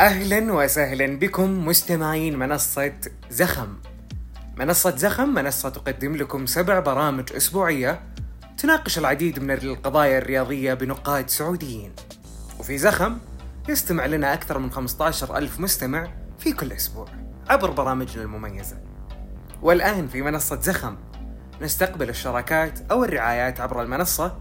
[0.00, 2.92] أهلا وسهلا بكم مستمعين منصة
[3.30, 3.68] زخم.
[4.56, 8.00] منصة زخم منصة تقدم لكم سبع برامج أسبوعية
[8.58, 11.92] تناقش العديد من القضايا الرياضية بنقاد سعوديين.
[12.58, 13.18] وفي زخم
[13.68, 17.06] يستمع لنا أكثر من 15 ألف مستمع في كل أسبوع
[17.48, 18.76] عبر برامجنا المميزة.
[19.62, 20.96] والآن في منصة زخم
[21.62, 24.38] نستقبل الشراكات أو الرعايات عبر المنصة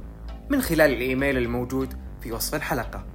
[0.49, 3.05] من خلال الإيميل الموجود في وصف الحلقة.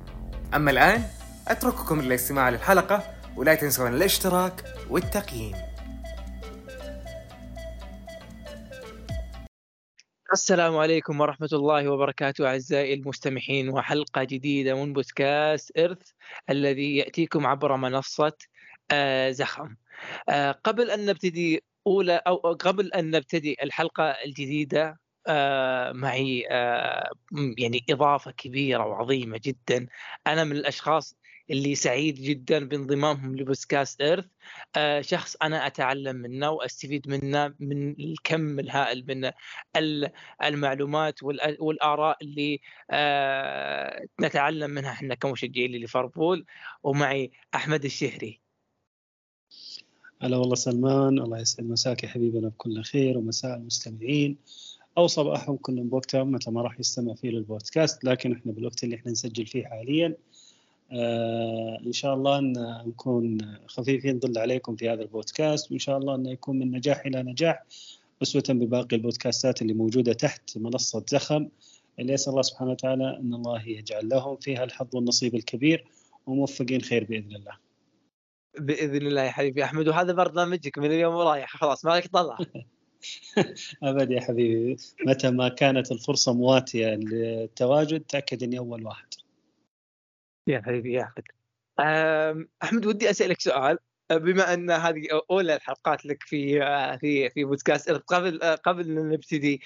[0.54, 1.02] أما الآن
[1.48, 3.02] أترككم للاستماع للحلقة
[3.36, 5.52] ولا تنسون الاشتراك والتقييم.
[10.32, 16.10] السلام عليكم ورحمة الله وبركاته أعزائي المستمعين وحلقة جديدة من بودكاست إرث
[16.50, 18.32] الذي يأتيكم عبر منصة
[18.90, 19.76] آه، زخم.
[20.28, 26.40] آه، قبل أن نبتدي أولى أو قبل أن نبتدي الحلقة الجديدة آه، معي
[27.58, 29.86] يعني إضافة كبيرة وعظيمة جدا.
[30.26, 31.14] أنا من الأشخاص
[31.50, 34.24] اللي سعيد جدا بانضمامهم لبودكاست إيرث.
[34.76, 39.30] آه شخص أنا أتعلم منه وأستفيد منه من الكم الهائل من
[40.44, 41.22] المعلومات
[41.58, 46.44] والآراء اللي آه نتعلم منها إحنا كمشجعين لليفربول.
[46.82, 48.40] ومعي أحمد الشهري.
[50.22, 51.18] هلا والله سلمان.
[51.18, 54.38] الله يسعد مساك يا حبيبنا بكل خير ومساء المستمعين.
[54.98, 58.04] أو صباحهم كلهم بوقتهم متى ما راح يستمع فيه للبودكاست.
[58.04, 60.16] لكن إحنا بالوقت اللي إحنا نسجل فيه حاليا
[60.92, 62.52] آه إن شاء الله أن
[62.86, 67.22] نكون خفيفين ظل عليكم في هذا البودكاست وإن شاء الله انه يكون من نجاح إلى
[67.22, 67.64] نجاح
[68.22, 71.48] أسوة بباقي البودكاستات اللي موجودة تحت منصة زخم
[71.98, 75.84] اللي اسال الله سبحانه وتعالى أن الله يجعل لهم فيها الحظ والنصيب الكبير
[76.26, 77.56] وموفقين خير بإذن الله.
[78.58, 82.38] بإذن الله يا حبيبي أحمد وهذا برنامجك من اليوم ورايح خلاص ما لك طلع.
[83.82, 89.07] ابد يا حبيبي متى ما كانت الفرصة مواتية للتواجد تأكد إني أول واحد.
[90.48, 91.24] يا حبيبي يا احمد
[92.62, 93.78] أحمد ودي أسألك سؤال
[94.10, 96.60] بما أن هذه أولى الحلقات لك في
[97.00, 99.62] في في بودكاست قبل قبل أن نبتدي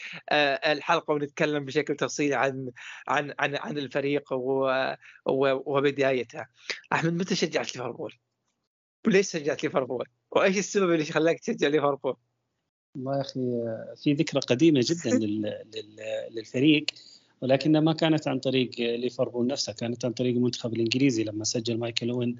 [0.66, 2.70] الحلقة ونتكلم بشكل تفصيلي عن
[3.08, 4.32] عن عن عن الفريق
[5.66, 6.48] وبدايتها
[6.92, 8.14] أحمد متى شجعت ليفربول؟
[9.06, 12.16] وليش شجعت ليفربول؟ وإيش السبب اللي خلاك تشجع ليفربول؟
[12.94, 13.40] والله يا أخي
[14.02, 15.18] في ذكرى قديمة جدا
[16.30, 16.86] للفريق
[17.42, 22.10] ولكنها ما كانت عن طريق ليفربول نفسها كانت عن طريق المنتخب الإنجليزي لما سجل مايكل
[22.10, 22.36] أوين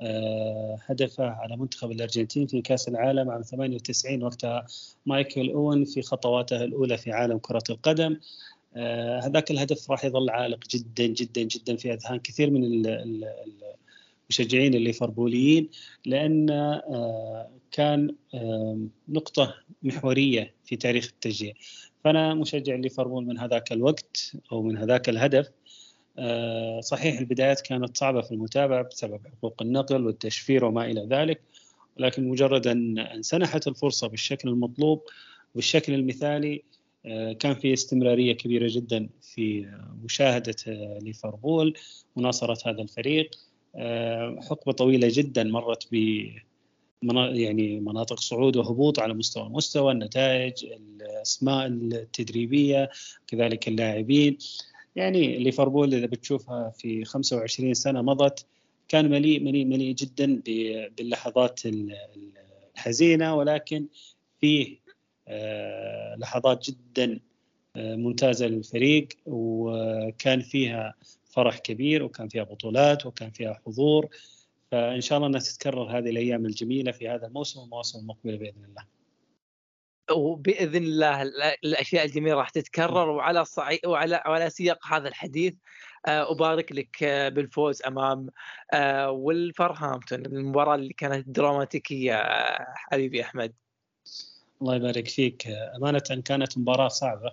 [0.00, 4.66] آه، هدفه على منتخب الأرجنتين في كأس العالم عام 98 وقتها
[5.06, 8.16] مايكل أوين في خطواته الأولى في عالم كرة القدم.
[8.76, 12.64] آه، هذاك الهدف راح يظل عالق جدا جدا جدا في أذهان كثير من
[14.30, 15.68] المشجعين الليفربوليين
[16.06, 18.14] لأن آه، كان
[19.08, 21.52] نقطة محورية في تاريخ التشجيع.
[22.06, 25.50] فأنا مشجع ليفربول من هذاك الوقت أو من هذاك الهدف.
[26.18, 31.40] آه، صحيح البدايات كانت صعبة في المتابعة بسبب حقوق النقل والتشفير وما إلى ذلك
[31.98, 35.02] ولكن مجرد أن سنحت الفرصة بالشكل المطلوب
[35.54, 36.62] بالشكل المثالي
[37.06, 39.66] آه، كان في استمرارية كبيرة جدا في
[40.04, 41.74] مشاهدة آه، ليفربول
[42.16, 43.30] مناصرة هذا الفريق.
[44.48, 45.88] حقبة طويلة جدا مرت
[47.02, 52.90] يعني مناطق صعود وهبوط على مستوى المستوى النتائج الأسماء التدريبية
[53.26, 54.38] كذلك اللاعبين.
[54.96, 58.46] يعني ليفربول إذا بتشوفها في 25 سنة مضت
[58.88, 60.42] كان مليء مليء مليء جدا
[60.98, 61.60] باللحظات
[62.76, 63.86] الحزينة ولكن
[64.40, 64.78] فيه
[65.28, 67.20] آه، لحظات جدا
[67.76, 74.08] آه، ممتازة للفريق وكان فيها فرح كبير وكان فيها بطولات وكان فيها حضور.
[74.70, 78.84] فإن شاء الله أنها تتكرر هذه الأيام الجميلة في هذا الموسم والمواسم المقبلة بإذن الله.
[80.10, 81.22] وبإذن الله
[81.64, 85.54] الأشياء الجميلة راح تتكرر وعلى صعيد وعلى على سياق هذا الحديث
[86.06, 88.28] آه، أبارك لك آه، بالفوز أمام
[88.72, 92.24] آه، ولفرهامبتون المباراة اللي كانت دراماتيكية
[92.74, 93.52] حبيبي أحمد.
[94.62, 95.46] الله يبارك فيك
[95.76, 97.32] أمانة كانت مباراة صعبة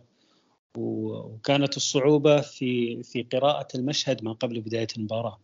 [0.77, 5.39] وكانت الصعوبة في في قراءة المشهد ما قبل بداية المباراة.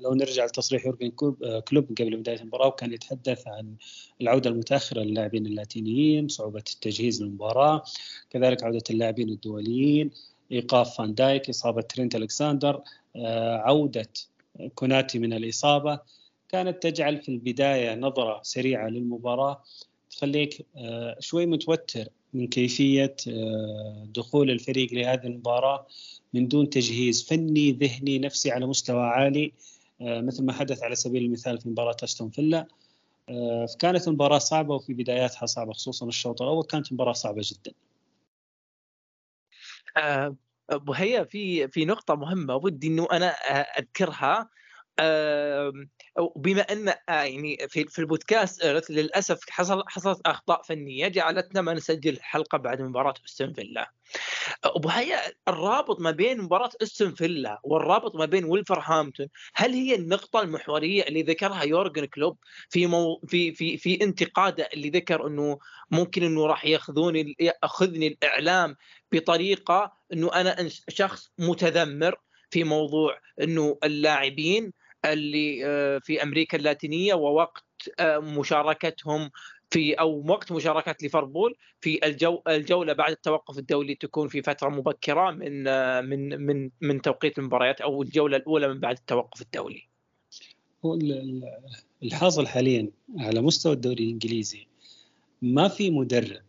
[0.00, 1.12] لو نرجع لتصريح يورجن
[1.44, 3.74] آه، كلوب قبل بداية المباراة وكان يتحدث عن
[4.20, 7.82] العودة المتأخرة للاعبين اللاتينيين صعوبة التجهيز للمباراة
[8.30, 10.10] كذلك عودة اللاعبين الدوليين
[10.52, 12.82] إيقاف فان دايك إصابة ترينت ألكساندر
[13.16, 14.08] آه، عودة
[14.74, 16.00] كوناتي من الإصابة
[16.48, 19.62] كانت تجعل في البداية نظرة سريعة للمباراة
[20.10, 22.08] تخليك آه، شوي متوتر.
[22.34, 23.16] من كيفية
[24.04, 25.86] دخول الفريق لهذه المباراة
[26.34, 29.52] من دون تجهيز فني ذهني نفسي على مستوى عالي
[30.00, 32.66] آه، مثل ما حدث على سبيل المثال في مباراة أستون فيلا.
[33.28, 37.72] آه، كانت المباراة صعبة وفي بداياتها صعبة خصوصا الشوط الأول كانت مباراة صعبة جدا.
[40.88, 43.28] وهي في في نقطة مهمة ودي إنه أنا
[43.78, 44.50] أذكرها.
[46.36, 52.12] بما أن آه، يعني في في البودكاست للأسف حصل حصلت أخطاء فنية جعلتنا ما نسجل
[52.12, 53.90] الحلقة بعد مباراة أستون فيلا.
[54.64, 60.42] أبو هيا الرابط ما بين مباراة أستون فيلا والرابط ما بين ولفرهامبتون هل هي النقطة
[60.42, 62.38] المحورية اللي ذكرها يورجن كلوب
[62.70, 65.58] في مو في في في انتقاده اللي ذكر إنه
[65.90, 68.76] ممكن إنه راح يأخذوني يأخذني الإعلام
[69.12, 72.20] بطريقة إنه أنا شخص متذمر
[72.50, 74.72] في موضوع إنه اللاعبين
[75.12, 77.64] اللي آه، في أمريكا اللاتينية ووقت
[78.00, 79.30] آه، مشاركتهم
[79.70, 85.30] في أو وقت مشاركة ليفربول في الجو الجولة بعد التوقف الدولي تكون في فترة مبكرة
[85.30, 89.82] من آه، من من من توقيت المباريات أو الجولة الأولى من بعد التوقف الدولي.
[92.02, 92.88] الحاصل حاليا
[93.18, 94.66] على مستوى الدوري الإنجليزي
[95.42, 96.42] ما في مدرب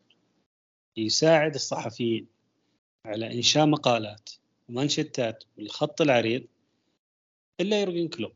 [0.98, 2.27] يساعد الصحفيين
[3.06, 4.30] على إنشاء مقالات
[4.69, 6.44] ومانشيتات بالخط العريض
[7.59, 8.31] إلا يورجن كلوب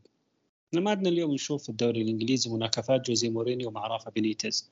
[0.72, 4.72] إحنا ما عندنا اليوم نشوف الدوري الإنجليزي مناكفات جوزي مورينيو مع رافا بينيتز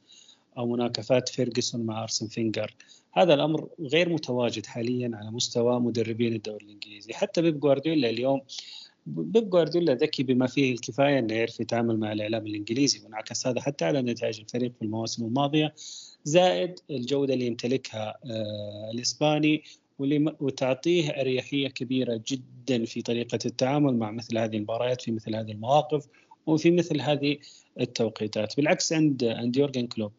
[0.58, 2.76] أو مناكفات فيرجسون مع أرسن فينجر.
[3.14, 7.14] هذا الأمر غير متواجد حاليا على مستوى مدربين الدوري الإنجليزي.
[7.14, 8.42] حتى بيب جوارديولا اليوم
[9.06, 13.00] بيب جوارديولا ذكي بما فيه الكفاية إنه يعرف يتعامل مع الإعلام الإنجليزي.
[13.04, 15.74] وانعكس هذا حتى على نتائج الفريق في المواسم الماضية.
[16.24, 18.92] زائد الجودة اللي يمتلكها آه
[20.00, 25.52] الاسباني وتعطيه أريحية كبيرة جدا في طريقة التعامل مع مثل هذه المباريات في مثل هذه
[25.52, 26.08] المواقف
[26.46, 27.38] وفي مثل هذه
[27.80, 28.58] التوقيتات.
[28.58, 30.12] بالعكس عند عند يورجن كلوب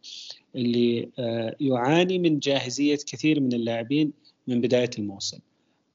[0.56, 4.12] اللي آه، يعاني من جاهزية كثير من اللاعبين
[4.47, 5.38] من بداية الموسم.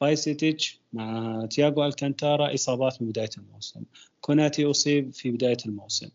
[0.02, 3.82] بايسيتيتش مع تياغو ألكانتارا إصابات من بداية الموسم.
[4.22, 6.10] كوناتي اصيب في بداية الموسم.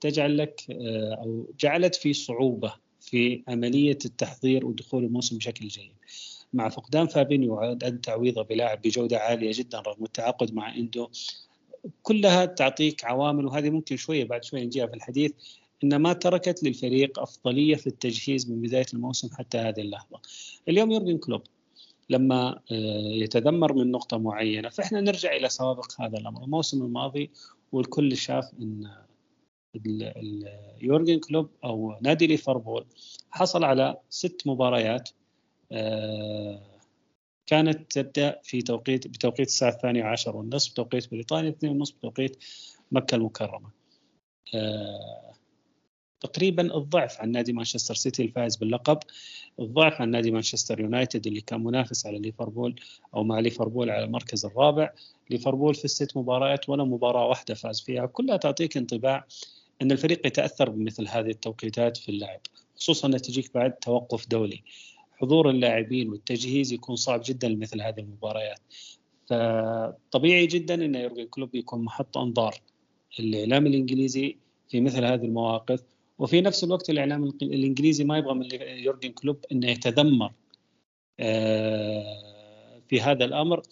[0.00, 5.92] تجعل لك آه، أو جعلت في صعوبة في عملية التحضير ودخول الموسم بشكل جيد.
[6.52, 11.08] مع فقدان فابينيو وعدم تعويضه بلاعب بجودة عالية جدا رغم التعاقد مع إندو
[12.02, 15.32] كلها تعطيك عوامل وهذه ممكن شوية بعد شوية نجيها في الحديث
[15.84, 20.20] إن ما تركت للفريق أفضلية في التجهيز من بداية الموسم حتى هذه اللحظة.
[20.68, 21.42] اليوم يورجن كلوب
[22.10, 27.30] لما آه، يتذمر من نقطة معينة فإحنا نرجع إلى سوابق هذا الأمر، الموسم الماضي
[27.72, 28.90] والكل شاف إن
[30.82, 32.86] يورجن كلوب أو نادي ليفربول
[33.30, 35.10] حصل على ست مباريات
[37.46, 42.36] كانت تبدأ في توقيت بتوقيت الساعة الثانية عشر والنصف توقيت بريطانيا اثنين ونصف بتوقيت
[42.92, 43.70] مكة المكرمة.
[44.54, 45.34] آه،
[46.20, 48.98] تقريبا الضعف عن نادي مانشستر سيتي الفائز باللقب
[49.60, 52.80] الضعف عن نادي مانشستر يونايتد اللي كان منافس على ليفربول
[53.14, 54.92] أو مع ليفربول على المركز الرابع.
[55.30, 59.26] ليفربول في الست مباريات ولا مباراة واحدة فاز فيها كلها تعطيك انطباع
[59.82, 62.40] إن الفريق يتأثر بمثل هذه التوقيتات في اللعب
[62.76, 64.62] خصوصا إنها تجيك بعد توقف دولي.
[65.20, 68.60] حضور اللاعبين والتجهيز يكون صعب جدا لمثل هذه المباريات.
[69.26, 72.54] فطبيعي جدا إن يورجن كلوب يكون محط أنظار
[73.20, 74.36] الإعلام الإنجليزي
[74.68, 75.82] في مثل هذه المواقف.
[76.18, 80.32] وفي نفس الوقت الإعلام الإنجليزي ما يبغى من يورجن كلوب إنه يتذمر
[81.20, 83.62] آه، في هذا الأمر.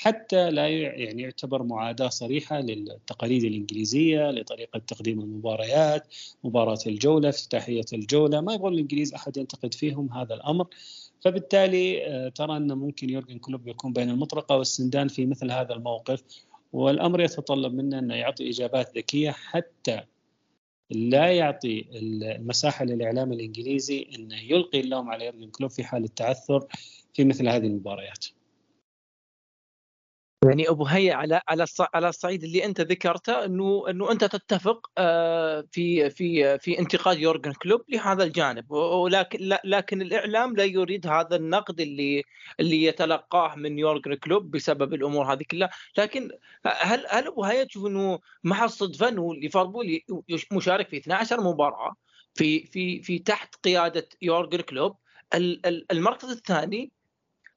[0.00, 6.14] حتى لا يعني يعتبر معاداة صريحة للتقاليد الإنجليزية لطريقة تقديم المباريات،
[6.44, 10.66] مباراة الجولة، افتتاحية الجولة، ما يبغون الإنجليز أحد ينتقد فيهم هذا الأمر.
[11.20, 16.22] فبالتالي آه، ترى انه ممكن يورجن كلوب يكون بين المطرقة والسندان في مثل هذا الموقف
[16.72, 20.00] والأمر يتطلب منه أنه يعطي إجابات ذكية حتى
[20.90, 26.66] لا يعطي المساحة للإعلام الإنجليزي انه يلقي اللوم على يورجن كلوب في حال التعثر
[27.14, 28.26] في مثل هذه المباريات.
[30.44, 35.64] يعني أبو هيا على على على الصعيد اللي أنت ذكرته إنه إنه أنت تتفق آه،
[35.72, 38.70] في في في انتقاد يورجن كلوب لهذا الجانب.
[38.70, 42.24] ولكن لكن الإعلام لا يريد هذا النقد اللي
[42.60, 45.70] اللي يتلقاه من يورجن كلوب بسبب الأمور هذه كلها.
[45.98, 46.30] لكن
[46.66, 50.00] هل هل أبو هيا تشوف إنه مع الصدفه إنه ليفربول
[50.52, 51.94] مشارك في 12 مباراة
[52.34, 54.96] في في في تحت قيادة يورجن كلوب؟
[55.92, 56.92] المركز الثاني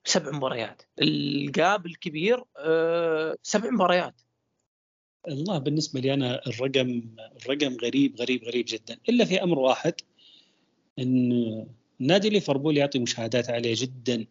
[0.05, 0.81] سبع مباريات.
[1.01, 4.21] الجاب الكبير آه، سبع مباريات.
[5.27, 7.01] الله بالنسبة لي أنا الرقم
[7.41, 8.97] الرقم غريب غريب غريب جدا.
[9.09, 9.93] إلا في أمر واحد
[10.99, 11.67] إن
[11.99, 14.25] نادي ليفربول يعطي مشاهدات عالية جدا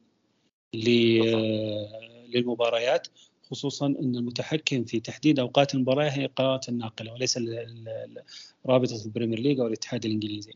[2.34, 3.08] للمباريات
[3.50, 7.38] خصوصا إن المتحكم في تحديد أوقات المباراة هي قناه الناقلة وليس
[8.66, 10.52] رابطة البريمير ليج أو الاتحاد الإنجليزي.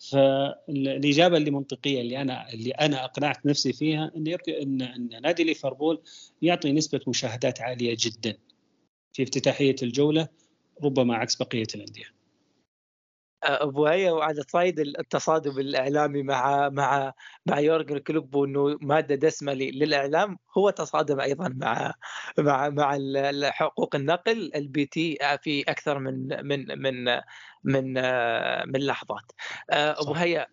[0.00, 6.00] فالإجابة اللي منطقية اللي أنا اللي أنا أقنعت نفسي فيها إن إن إن نادي ليفربول
[6.42, 8.38] يعطي نسبة مشاهدات عالية جدا
[9.12, 10.28] في افتتاحية الجولة
[10.84, 12.17] ربما عكس بقية الأندية.
[13.42, 17.12] ابو هيا وعلى صعيد التصادم الإعلامي مع مع
[17.46, 21.94] مع يورجن كلوب وإنه مادة دسمة للإعلام هو تصادم أيضا مع
[22.38, 22.98] مع مع
[23.50, 27.04] حقوق النقل ال BT في أكثر من من من
[27.64, 27.94] من
[28.72, 29.32] من لحظات.
[29.70, 30.46] ابو هيا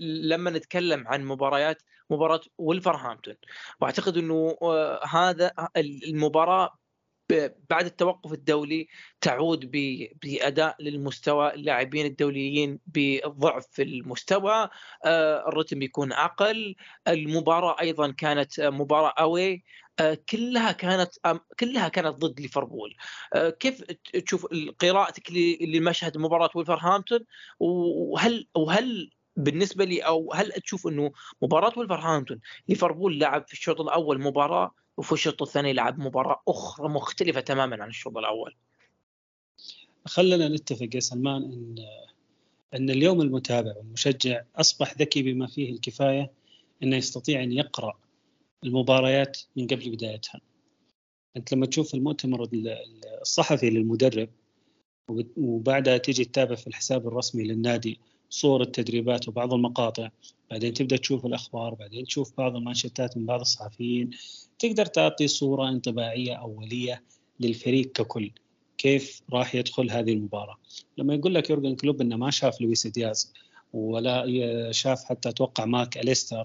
[0.00, 3.34] لما نتكلم عن مباريات مباراة ولفرهامبتون
[3.80, 4.56] وأعتقد إنه
[5.10, 6.78] هذا المباراة
[7.70, 8.88] بعد التوقف الدولي
[9.20, 9.70] تعود
[10.22, 14.68] بأداء للمستوى اللاعبين الدوليين بضعف في المستوى
[15.04, 16.76] آه، الرتم بيكون أقل
[17.08, 19.64] المباراة أيضا كانت مباراة أوي
[20.00, 21.14] آه، كلها كانت
[21.60, 22.96] كلها كانت ضد ليفربول.
[23.34, 23.82] آه، كيف
[24.26, 24.46] تشوف
[24.80, 27.20] قراءتك لمشهد مباراة ولفرهامبتون
[27.60, 31.12] وهل وهل بالنسبة لي أو هل تشوف إنه
[31.42, 37.40] مباراة ولفرهامبتون ليفربول لعب في الشوط الأول مباراة وفي الشوط الثاني لعب مباراة أخرى مختلفة
[37.40, 38.54] تماما عن الشوط الأول.
[40.06, 41.76] خلنا نتفق يا سلمان أن
[42.74, 46.30] أن اليوم المتابع والمشجع أصبح ذكي بما فيه الكفاية
[46.82, 47.98] أنه يستطيع أن يقرأ
[48.64, 50.40] المباريات من قبل بدايتها.
[51.36, 52.48] أنت لما تشوف المؤتمر
[53.22, 54.28] الصحفي للمدرب
[55.36, 58.00] وبعدها تيجي تتابع في الحساب الرسمي للنادي
[58.32, 60.08] صور التدريبات وبعض المقاطع.
[60.50, 64.10] بعدين تبدأ تشوف الأخبار بعدين تشوف بعض المانشيتات من بعض الصحفيين.
[64.58, 67.02] تقدر تعطي صورة انطباعية أولية
[67.40, 68.30] للفريق ككل.
[68.78, 70.56] كيف راح يدخل هذه المباراة؟
[70.98, 73.32] لما يقول لك يورجن كلوب إنه ما شاف لويس دياز
[73.72, 76.44] ولا شاف حتى أتوقع ماك أليستر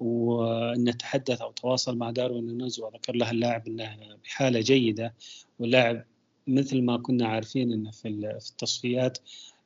[0.00, 5.14] وإنه تحدث أو تواصل مع داروين نونيز وذكر له اللاعب إنه بحالة جيدة.
[5.58, 6.04] واللاعب
[6.46, 9.18] مثل ما كنا عارفين إنه في التصفيات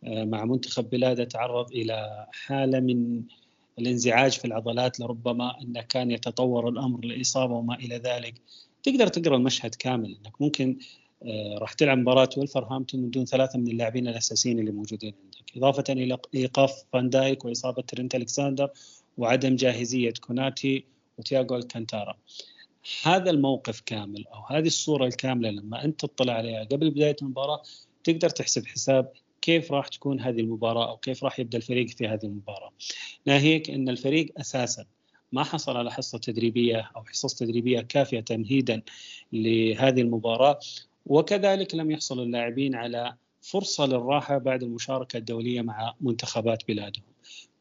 [0.03, 3.23] مع منتخب بلاده تعرض إلى حالة من
[3.79, 8.35] الانزعاج في العضلات لربما انه كان يتطور الأمر لإصابة وما إلى ذلك.
[8.83, 10.79] تقدر تقرأ المشهد كامل إنك ممكن
[11.23, 15.57] آه، راح تلعب مباراة ولفرهامبتون من دون ثلاثة من اللاعبين الأساسيين اللي موجودين عندك.
[15.57, 18.71] إضافة إلى إيقاف فان دايك وإصابة ترنت الكساندر
[19.19, 20.85] وعدم جاهزية كوناتي
[21.19, 22.17] وتياغو ألكانتارا.
[23.03, 27.63] هذا الموقف كامل أو هذه الصورة الكاملة لما أنت تطلع عليها قبل بداية المباراة
[28.05, 29.13] تقدر تحسب حساب
[29.47, 32.73] كيف راح تكون هذه المباراة أو كيف راح يبدأ الفريق في هذه المباراة
[33.27, 34.85] ناهيك إن الفريق أساسا
[35.33, 38.83] ما حصل على حصة تدريبية أو حصص تدريبية كافية تمهيدا
[39.33, 40.59] لهذه المباراة
[41.07, 47.05] وكذلك لم يحصل اللاعبين على فرصة للراحة بعد المشاركة الدولية مع منتخبات بلادهم.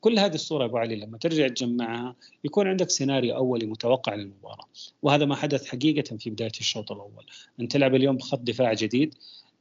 [0.02, 4.68] كل هذه الصورة أبو علي لما ترجع تجمعها يكون عندك سيناريو أولي متوقع للمباراة،
[5.02, 7.26] وهذا ما حدث حقيقة في بداية الشوط الأول،
[7.60, 9.16] أنت تلعب اليوم بخط دفاع جديد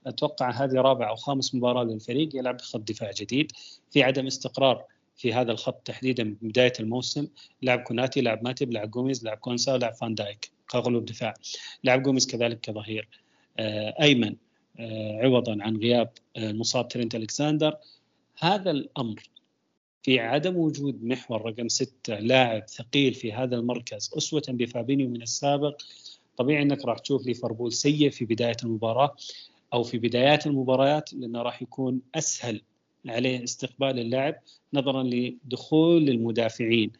[0.06, 3.52] أتوقع هذه رابع أو خامس مباراة للفريق يلعب بخط دفاع جديد
[3.90, 4.84] في عدم استقرار
[5.16, 7.28] في هذا الخط تحديدا بداية الموسم.
[7.62, 11.34] لعب كوناتي لعب ماتب لعب جوميز لعب كوانسا لعب فان دايك كقلوب دفاع
[11.84, 13.08] لعب جوميز كذلك كظهير.
[13.58, 14.36] آه، أيمن
[14.80, 17.76] آه، عوضا عن غياب المصاب آه، ترينت الكساندر
[18.38, 19.22] هذا الأمر
[20.02, 25.82] في عدم وجود محور رقم ستة لاعب ثقيل في هذا المركز أسوة بفابينيو من السابق.
[26.36, 29.16] طبيعي أنك راح تشوف ليفربول سيء في بداية المباراة.
[29.72, 32.62] أو في بدايات المباريات لأنه راح يكون أسهل
[33.08, 34.34] عليه استقبال اللاعب
[34.74, 36.92] نظرا لدخول المدافعين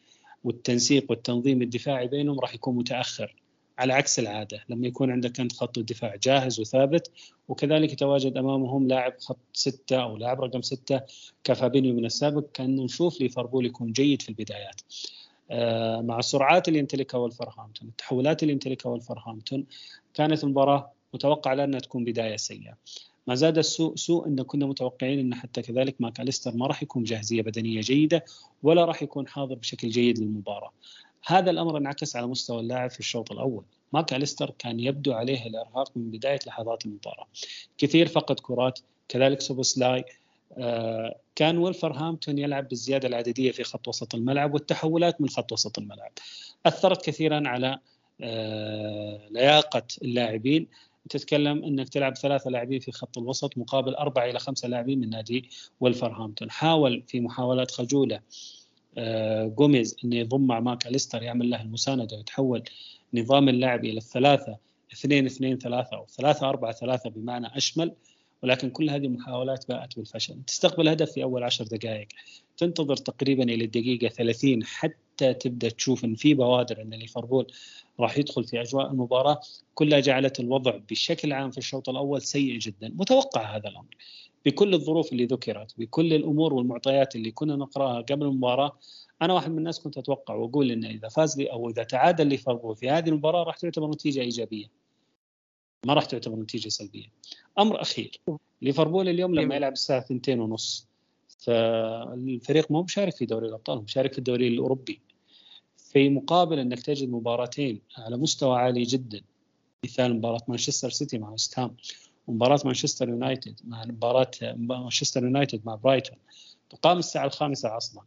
[0.45, 3.35] والتنسيق والتنظيم الدفاعي بينهم راح يكون متأخر
[3.79, 7.11] على عكس العادة لما يكون عندك أنت خط الدفاع جاهز وثابت
[7.49, 11.01] وكذلك يتواجد أمامهم لاعب خط ستة أو لاعب رقم ستة
[11.45, 14.81] كفابينيو من السابق كان نشوف ليفربول يكون جيد في البدايات.
[15.51, 19.67] آه، مع السرعات اللي يمتلكها ولفرهامبتون التحولات اللي يمتلكها ولفرهامبتون
[20.15, 22.77] كانت المباراة متوقع لها تكون بداية سيئة
[23.27, 27.03] ما زاد السوء سوء إن كنا متوقعين إن حتى كذلك ماك أليستر ما راح يكون
[27.03, 28.25] بجاهزيه بدنية جيدة
[28.63, 30.73] ولا راح يكون حاضر بشكل جيد للمباراة.
[31.27, 33.65] هذا الأمر انعكس على مستوى اللاعب في الشوط الأول.
[33.93, 37.27] ماك أليستر كان يبدو عليه الإرهاق من بداية لحظات المباراة.
[37.79, 38.79] كثير فقد كرات
[39.09, 40.05] كذلك سوبوسلاي
[40.59, 46.13] آه كان ولفرهامبتون يلعب بالزيادة العددية في خط وسط الملعب والتحولات من خط وسط الملعب.
[46.67, 47.79] أثرت كثيرا على
[48.21, 50.67] آه لياقة اللاعبين
[51.11, 55.49] تتكلم إنك تلعب ثلاثة لاعبين في خط الوسط مقابل أربعة إلى خمسة لاعبين من نادي
[55.81, 58.21] ولفرهامبتون حاول في محاولات خجولة
[58.99, 62.63] آه، جوميز إنه يضم مع ماك أليستر يعمل له المساندة ويتحول
[63.15, 64.59] نظام اللعب إلى الثلاثة
[64.93, 67.95] اثنين اثنين ثلاثة أو ثلاثة أربعة ثلاثة بمعنى أشمل.
[68.43, 70.43] ولكن كل هذه المحاولات باءت بالفشل.
[70.47, 72.09] تستقبل هدف في أول عشر دقائق.
[72.57, 77.53] تنتظر تقريبا إلى الدقيقة 30 حتى تبدأ تشوف إن في بوادر إن ليفربول
[78.01, 79.41] راح يدخل في أجواء المباراة.
[79.75, 82.89] كلها جعلت الوضع بشكل عام في الشوط الأول سيء جدا.
[82.89, 83.97] متوقع هذا الأمر.
[84.47, 88.79] بكل الظروف اللي ذكرت بكل الأمور والمعطيات اللي كنا نقرأها قبل المباراة
[89.23, 92.77] أنا واحد من الناس كنت أتوقع وأقول إن إذا فاز لي أو إذا تعادل ليفربول
[92.77, 94.67] في هذه المباراة راح تعتبر نتيجة إيجابية.
[95.87, 97.07] ما راح تعتبر نتيجة سلبية.
[97.59, 98.21] أمر أخير.
[98.63, 100.89] ليفربول اليوم لما يلعب الساعة 2 ونص
[101.45, 105.01] فالفريق مو مشارك في دوري الأبطال مشارك في الدوري الأوروبي.
[105.77, 109.21] في مقابل إنك تجد مباراتين على مستوى عالي جدا
[109.85, 111.77] مثال مباراة مانشستر سيتي مع وست هام
[112.27, 116.17] ومباراة مانشستر يونايتد مع مباراة مانشستر يونايتد مع برايتون
[116.71, 118.05] تقام الساعة الخامسة عصرا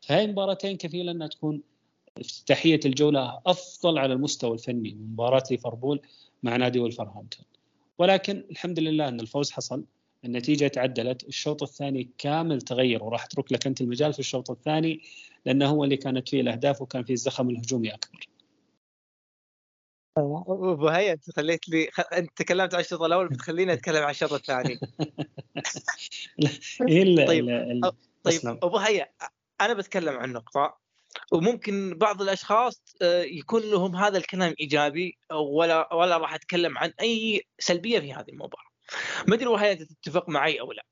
[0.00, 1.62] فهي المباراتين كفيله إنها تكون
[2.18, 6.00] افتتاحيه الجولة أفضل على المستوى الفني من مباراة ليفربول
[6.42, 7.44] مع نادي ولفرهامبتون
[7.98, 9.84] ولكن الحمد لله إن الفوز حصل.
[10.24, 15.00] النتيجة تعدلت الشوط الثاني كامل تغير وراح اترك لك انت المجال في الشوط الثاني
[15.44, 18.28] لأنه هو اللي كانت فيه الأهداف وكان فيه الزخم الهجومي أكبر.
[20.18, 22.00] ابو هيا أنت خليت لي خ...
[22.12, 24.78] أنت تكلمت عن الشوط الأول بتخليني أتكلم عن الشوط الثاني.
[27.26, 27.92] طيب ال...
[28.22, 29.08] طيب أبو هيا
[29.60, 30.78] أنا بتكلم عن نقطة
[31.32, 32.82] وممكن بعض الأشخاص
[33.24, 38.75] يكون لهم هذا الكلام إيجابي ولا ولا راح أتكلم عن أي سلبية في هذه المباراة.
[39.28, 40.86] ما أدري وهي تتفق معي أو لا.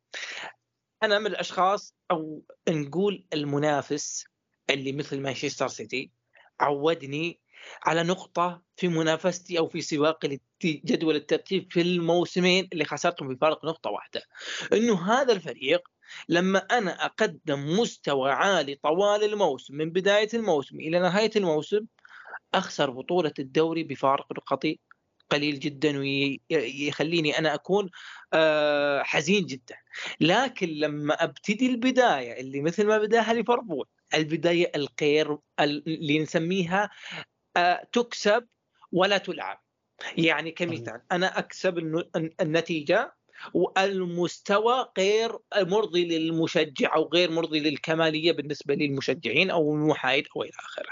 [1.02, 4.24] أنا من الأشخاص أو نقول المنافس
[4.70, 6.10] اللي مثل مانشستر سيتي
[6.60, 7.40] عودني
[7.82, 13.90] على نقطة في منافستي أو في سباقي لجدول الترتيب في الموسمين اللي خسرتهم بفارق نقطة
[13.90, 14.22] واحدة
[14.72, 15.88] إنه هذا الفريق
[16.28, 21.86] لما أنا أقدم مستوى عالي طوال الموسم من بداية الموسم إلى نهاية الموسم
[22.54, 24.78] أخسر بطولة الدوري بفارق نقطي
[25.30, 27.90] قليل جدا ويخليني أنا أكون
[29.02, 29.76] حزين جدا.
[30.20, 36.90] لكن لما أبتدي البداية اللي مثل ما بدأها ليفربول البداية الخير اللي نسميها
[37.92, 38.46] تكسب
[38.92, 39.64] ولا تلعب.
[40.18, 41.78] يعني كمثال أنا أكسب
[42.40, 43.14] النتيجة
[43.54, 50.90] والمستوى غير مرضي للمشجع أو غير مرضي للكمالية بالنسبة للمشجعين أو المحايد أو إلى آخره.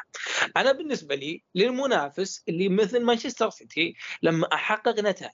[0.57, 5.33] أنا بالنسبة لي للمنافس اللي مثل مانشستر سيتي لما أحقق نتائج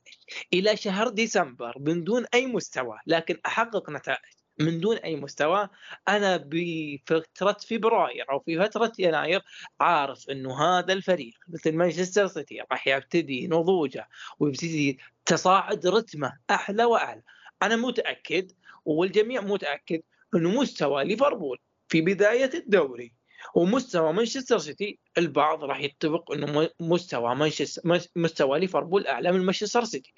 [0.53, 5.69] إلى شهر ديسمبر من دون أي مستوى لكن أحقق نتائج من دون أي مستوى
[6.09, 9.43] أنا بفترة فبراير أو في فترة يناير
[9.81, 14.09] عارف إنه هذا الفريق مثل مانشستر سيتي راح يبتدي نضوجه
[14.39, 14.99] ويبتدي
[15.29, 17.23] تصاعد رتمه اعلى وأعلى.
[17.62, 18.53] أنا متأكد
[18.85, 20.01] والجميع متأكد
[20.35, 23.14] انه مستوى ليفربول في بداية الدوري
[23.55, 30.14] ومستوى مانشستر سيتي البعض راح يتفق أنه مستوى مانشستر مستوى ليفربول أعلى من مانشستر سيتي.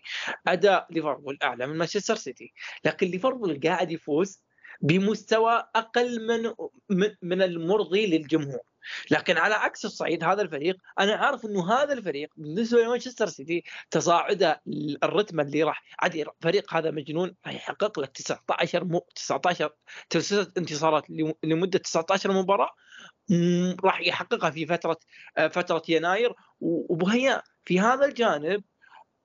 [0.47, 2.53] أداء ليفربول أعلى من مانشستر سيتي.
[2.85, 4.43] لكن ليفربول قاعد يفوز
[4.81, 6.53] بمستوى أقل من
[7.23, 8.61] من المرضي للجمهور.
[9.11, 14.63] لكن على عكس الصعيد هذا الفريق أنا عارف إنه هذا الفريق بالنسبة لمانشستر سيتي تصاعده
[15.05, 15.85] الرتم اللي راح.
[16.01, 19.01] عادي الفريق هذا مجنون راح يحقق لك 19 م...
[19.15, 19.71] 19
[20.59, 21.05] انتصارات
[21.45, 22.71] لمدة 19 مباراة
[23.85, 24.97] راح يحققها في فترة
[25.51, 26.35] فترة يناير.
[26.61, 28.65] وبهي في هذا الجانب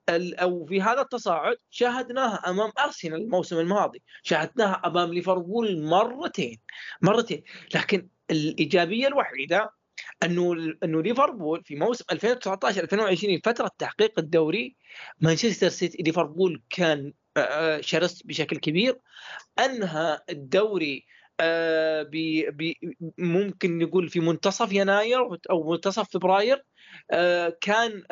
[0.08, 6.60] أو في هذا التصاعد شاهدناها أمام أرسنال الموسم الماضي، شاهدناها أمام ليفربول مرتين
[7.02, 7.42] مرتين،
[7.74, 9.70] لكن الإيجابية الوحيدة
[10.22, 14.76] أنه أنه ليفربول في موسم 2019 2020 فترة تحقيق الدوري
[15.20, 17.12] مانشستر سيتي ليفربول كان
[17.80, 18.98] شرس بشكل كبير.
[19.58, 21.06] أنهى الدوري
[23.18, 26.64] ممكن نقول في منتصف يناير أو منتصف فبراير
[27.60, 28.02] كان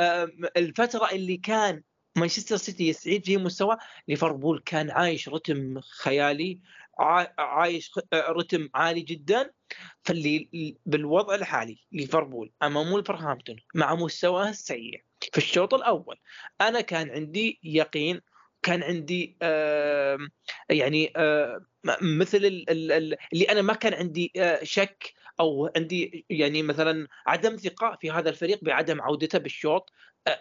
[0.57, 1.83] الفترة اللي كان
[2.17, 3.77] مانشستر سيتي يستعيد فيه مستوى
[4.09, 6.61] ليفربول كان عايش رتم خيالي
[7.39, 9.51] عايش رتم عالي جدا
[10.03, 16.17] فاللي بالوضع الحالي ليفربول أمام ولفرهامبتون مع مستواه السيء في الشوط الأول
[16.61, 18.21] أنا كان عندي يقين
[18.63, 20.19] كان عندي آه
[20.71, 21.67] يعني آه
[22.03, 28.11] مثل اللي أنا ما كان عندي آه شك أو عندي يعني مثلا عدم ثقة في
[28.11, 29.93] هذا الفريق بعدم عودته بالشوط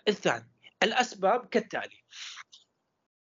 [0.07, 0.53] الثاني
[0.83, 2.03] الأسباب كالتالي.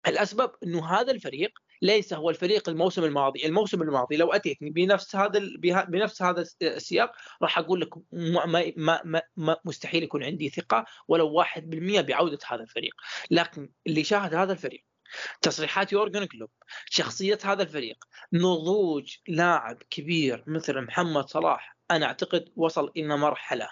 [0.07, 5.41] الأسباب إنه هذا الفريق ليس هو الفريق الموسم الماضي، الموسم الماضي لو اتيتني بنفس هذا
[5.89, 11.47] بنفس هذا السياق راح أقول لك ما, ما, ما مستحيل يكون عندي ثقة ولو 1%
[12.01, 12.95] بعودة هذا الفريق،
[13.31, 14.85] لكن اللي شاهد هذا الفريق
[15.43, 16.51] تصريحات يورجن كلوب
[16.91, 18.05] شخصية هذا الفريق.
[18.33, 23.69] نضوج لاعب كبير مثل محمد صلاح أنا أعتقد وصل إلى مرحلة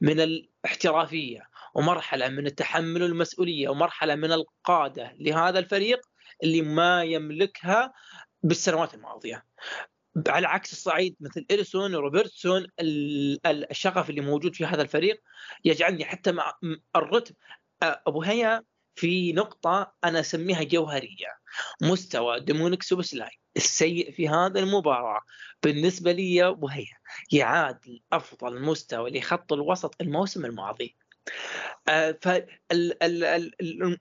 [0.00, 6.00] من الاحترافية ومرحلة من التحمل المسؤولية ومرحلة من القادة لهذا الفريق
[6.42, 7.92] اللي ما يملكها
[8.42, 9.46] بالسنوات الماضية.
[10.28, 15.22] على عكس الصعيد مثل أليسون وروبرتسون الشغف اللي موجود في هذا الفريق
[15.64, 16.58] يجعلني حتى مع
[16.96, 17.34] الرتم
[17.82, 18.62] أبو هيا
[18.96, 21.28] في نقطة أنا أسميها جوهرية.
[21.82, 25.20] مستوى دومينيك سوبسلاي السيء في هذا المباراة.
[25.62, 26.86] بالنسبة لي هو
[27.32, 30.96] يعادل أفضل مستوى لخط الوسط الموسم الماضي.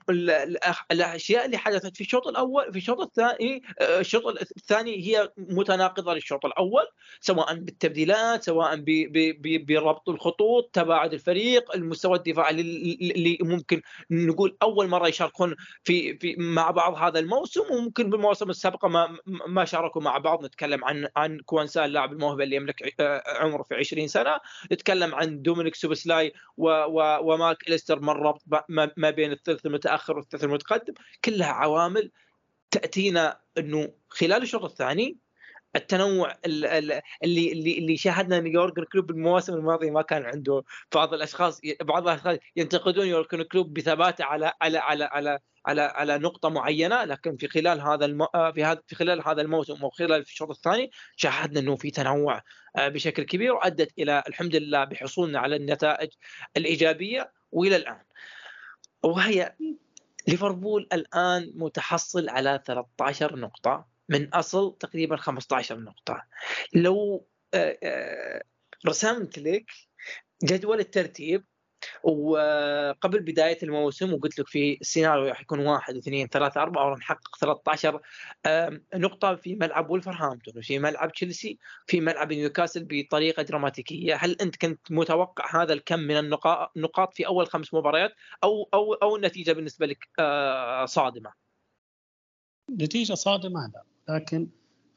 [0.10, 6.46] فالاشياء اللي حدثت في الشوط الأول في الشوط الثاني آه، الشوط الثاني هي متناقضة للشوط
[6.46, 6.84] الأول
[7.20, 8.84] سواء بالتبديلات سواء
[9.68, 16.72] بربط الخطوط تباعد الفريق المستوى الدفاعي اللي ممكن نقول أول مرة يشاركون في في مع
[16.72, 20.46] بعض هذا الموسم وممكن بالمواسم السابقة ما ما شاركوا مع بعض.
[20.46, 24.40] نتكلم عن عن كوانسا اللاعب الموهبة اللي يملك آه، عمره في 20 سنة.
[24.72, 26.34] نتكلم عن دومينيك سوبسلاي
[27.20, 28.42] وماك إليستر من ربط
[28.98, 30.94] ما بين الثلث المتأخر والثلث المتقدم
[31.26, 32.12] كلها عوامل
[32.72, 35.18] تأتينا إنه خلال الشوط الثاني
[35.76, 40.64] التنوع اللي اللي اللي شاهدنا إن يورجن كلوب المواسم الماضية ما كان عنده.
[40.96, 46.50] بعض الأشخاص بعض الأشخاص ينتقدون يورجن كلوب بثباته على على على على على على نقطة
[46.50, 48.26] معينة لكن في خلال هذا الم...
[48.54, 52.42] في هذا في خلال هذا الموسم أو خلال الشوط الثاني شاهدنا إنه في تنوع
[52.76, 56.10] آه، بشكل كبير وأدت إلى الحمد لله بحصولنا على النتائج
[56.58, 58.02] الإيجابية وإلى الآن.
[59.04, 59.56] وهي
[60.28, 63.95] ليفربول الآن متحصل على 13 نقطة.
[64.10, 66.24] من أصل تقريبا 15 نقطة.
[66.74, 68.44] لو آه، آه،
[68.88, 69.66] رسمت لك
[70.44, 71.46] جدول الترتيب
[72.04, 77.38] وقبل بداية الموسم وقلت لك في السيناريو راح يكون واحد اثنين ثلاثة أربعة وراح نحقق
[77.38, 78.02] 13
[78.96, 84.16] نقطة في ملعب ولفرهامبتون وفي ملعب تشيلسي في ملعب نيوكاسل بطريقة دراماتيكية.
[84.16, 88.12] هل أنت كنت متوقع هذا الكم من النقاط في أول خمس مباريات
[88.44, 91.34] أو أو أو النتيجة بالنسبة لك آه، صادمة؟
[92.72, 93.95] نتيجة صادمة لا.
[94.10, 94.48] لكن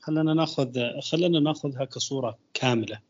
[0.01, 3.01] خلينا ناخذ خلينا ناخذها كصورة كاملة.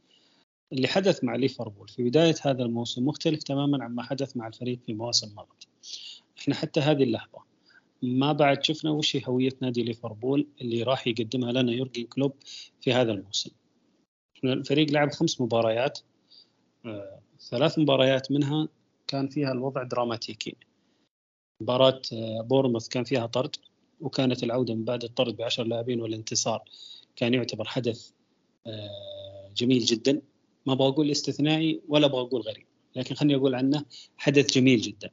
[0.72, 4.94] اللي حدث مع ليفربول في بداية هذا الموسم مختلف تماما عما حدث مع الفريق في
[4.94, 5.68] مواسم مضت.
[6.38, 7.38] إحنا حتى هذه اللحظة
[8.02, 12.32] ما بعد شفنا وش هي هوية نادي ليفربول اللي راح يقدمها لنا يورجن كلوب
[12.80, 13.50] في هذا الموسم.
[14.36, 15.98] إحنا الفريق لعب خمس مباريات
[16.86, 18.68] آه، ثلاث مباريات منها
[19.06, 20.56] كان فيها الوضع دراماتيكي.
[21.62, 23.56] مباراة آه، بورنموث كان فيها طرد.
[24.00, 26.62] وكانت العودة من بعد الطرد بعشر لاعبين والانتصار
[27.16, 28.10] كان يعتبر حدث
[28.66, 30.22] آه، جميل جدا
[30.66, 33.84] ما أبغى أقول استثنائي ولا أبغى أقول غريب لكن خليني أقول عنه
[34.16, 35.10] حدث جميل جدا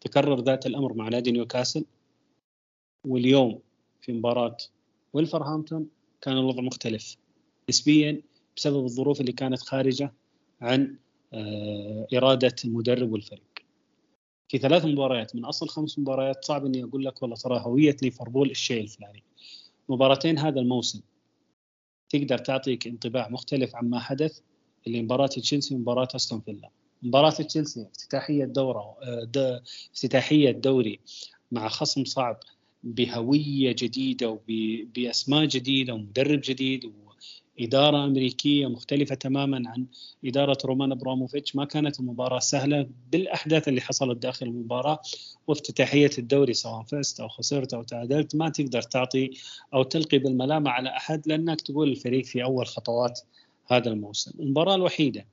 [0.00, 1.84] تكرر ذات الأمر مع نادي نيوكاسل
[3.04, 3.60] واليوم
[4.00, 4.56] في مباراة
[5.12, 5.88] ويلفرهامبتون
[6.20, 7.16] كان الوضع مختلف
[7.68, 8.22] نسبيا
[8.56, 10.12] بسبب الظروف اللي كانت خارجة
[10.60, 10.96] عن
[11.34, 13.51] آه، إرادة المدرب والفريق.
[14.52, 18.50] في ثلاث مباريات من أصل خمس مباريات صعب إني أقول لك والله ترى هوية ليفربول
[18.50, 19.22] الشيء الفلاني.
[19.88, 21.00] مباراتين هذا الموسم
[22.08, 24.40] تقدر تعطيك انطباع مختلف عما حدث
[24.86, 26.70] اللي مباراة تشيلسي ومباراة أستون فيلا
[27.02, 29.62] مباراة تشيلسي افتتاحية الدورة آه،
[29.94, 31.00] افتتاحية الدوري
[31.52, 32.40] مع خصم صعب
[32.82, 36.84] بهوية جديدة وباسماء جديدة ومدرب جديد
[37.60, 39.86] واداره أمريكية مختلفة تماما عن
[40.24, 41.56] إدارة رومان أبراموفيتش.
[41.56, 45.00] ما كانت المباراة سهلة بالأحداث اللي حصلت داخل المباراة
[45.46, 49.30] وافتتاحيه الدوري سواء فزت أو خسرت أو تعادلت ما تقدر تعطي
[49.74, 53.20] أو تلقي بالملامة على أحد لأنك تقول الفريق في أول خطوات
[53.66, 54.32] هذا الموسم.
[54.40, 55.26] المباراة الوحيدة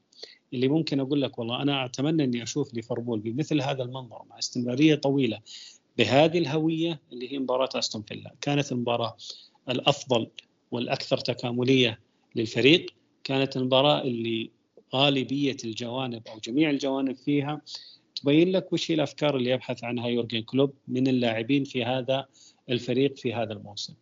[0.54, 4.96] اللي ممكن أقول لك والله أنا أتمنى أني أشوف ليفربول بمثل هذا المنظر مع استمرارية
[4.96, 5.40] طويلة
[5.98, 8.36] بهذه الهوية اللي هي مباراة أستون فيلا.
[8.42, 9.18] كانت المباراة
[9.70, 10.28] الأفضل
[10.72, 12.00] والأكثر تكاملية
[12.36, 12.94] للفريق.
[13.24, 14.50] كانت المباراة اللي
[14.96, 17.62] غالبية الجوانب أو جميع الجوانب فيها
[18.15, 22.26] تبين لك وش هي الأفكار اللي يبحث عنها يورجن كلوب من اللاعبين في هذا
[22.70, 23.94] الفريق في هذا الموسم.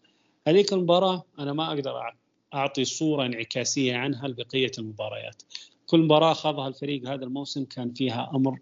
[0.48, 2.14] هذيك المباراة أنا ما أقدر
[2.54, 5.44] أعطي صورة انعكاسية عنها لبقية المباريات.
[5.86, 8.60] كل مباراة خاضها الفريق هذا الموسم كان فيها أمر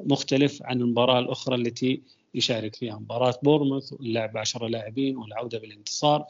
[0.00, 2.02] مختلف عن المباراة الأخرى التي
[2.34, 2.98] يشارك فيها.
[2.98, 6.26] مباراة بورنموث اللعب 10 لاعبين والعودة بالانتصار.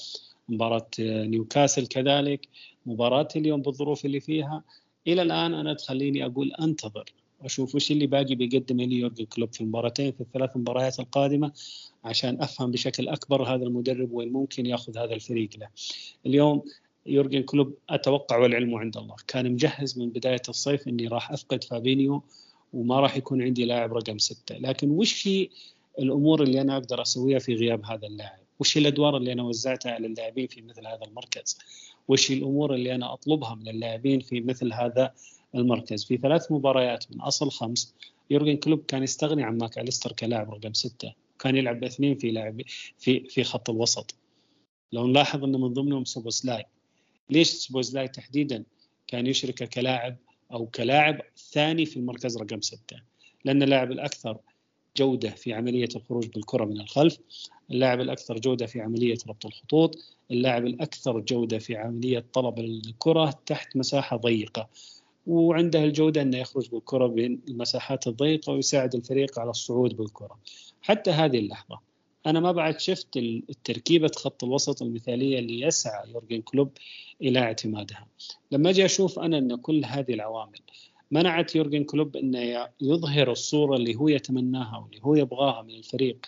[0.49, 2.49] مباراة نيوكاسل كذلك
[2.87, 4.65] مباراة اليوم بالظروف اللي فيها.
[5.07, 7.05] إلى الآن أنا تخليني أقول أنتظر
[7.43, 11.53] واشوف وش اللي باقي بيقدمه لي يورجن كلوب في المباراتين في الثلاث مباريات القادمة
[12.05, 15.69] عشان أفهم بشكل أكبر هذا المدرب وين ممكن يأخذ هذا الفريق له.
[16.27, 16.63] اليوم
[17.07, 22.23] يورجن كلوب أتوقع والعلم عند الله كان مجهز من بداية الصيف إني راح أفقد فابينيو
[22.73, 24.59] وما راح يكون عندي لاعب رقم ستة.
[24.59, 25.49] لكن وش هي
[25.99, 30.07] الأمور اللي أنا أقدر أسويها في غياب هذا اللاعب؟ وش الأدوار اللي أنا وزعتها على
[30.07, 31.59] اللاعبين في مثل هذا المركز؟
[32.09, 35.15] وش الأمور اللي أنا أطلبها من اللاعبين في مثل هذا
[35.55, 37.95] المركز؟ في ثلاث مباريات من أصل خمس
[38.31, 41.13] يورجن كلوب كان يستغني عن ماكاليستر كلاعب رقم ستة.
[41.39, 42.63] كان يلعب باثنين في لاعب
[42.99, 44.15] في في خط الوسط.
[44.93, 46.65] لو نلاحظ انه من ضمنهم سوبوسلاي
[47.31, 48.65] ليش سبوزلاي تحديدا
[49.07, 50.17] كان يشرك كلاعب
[50.53, 51.21] أو كلاعب
[51.53, 53.01] ثاني في المركز رقم ستة؟
[53.45, 54.39] لأن اللاعب الأكثر
[54.97, 57.19] جودة في عملية الخروج بالكرة من الخلف
[57.71, 59.99] اللاعب الأكثر جودة في عملية ربط الخطوط
[60.31, 64.69] اللاعب الأكثر جودة في عملية طلب الكرة تحت مساحة ضيقة.
[65.27, 70.39] وعنده الجودة إنه يخرج بالكرة بين المساحات الضيقة ويساعد الفريق على الصعود بالكرة.
[70.83, 71.81] حتى هذه اللحظة
[72.27, 76.71] أنا ما بعد شفت التركيبة خط الوسط المثالية اللي يسعى يورجن كلوب
[77.23, 78.07] إلى اعتمادها.
[78.51, 80.61] لما أجي أشوف أنا إن كل هذه العوامل
[81.15, 86.27] منعت يورجن كلوب إنه يظهر الصورة اللي هو يتمناها واللي هو يبغاها من الفريق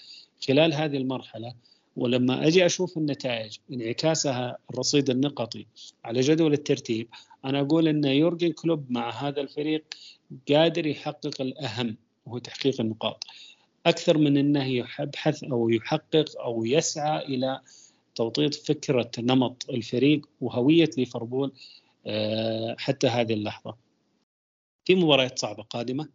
[0.49, 1.55] خلال هذه المرحلة
[1.96, 5.66] ولما أجي أشوف النتائج انعكاسها الرصيد النقطي
[6.05, 7.09] على جدول الترتيب
[7.44, 9.85] أنا أقول إن يورجن كلوب مع هذا الفريق
[10.49, 11.96] قادر يحقق الأهم
[12.27, 13.25] وهو تحقيق النقاط
[13.87, 17.61] أكثر من إنه يبحث أو يحقق أو يسعى إلى
[18.14, 21.53] توطيد فكرة نمط الفريق وهوية ليفربول
[22.07, 23.86] آه، حتى هذه اللحظة.
[24.87, 26.09] في مباريات صعبة قادمة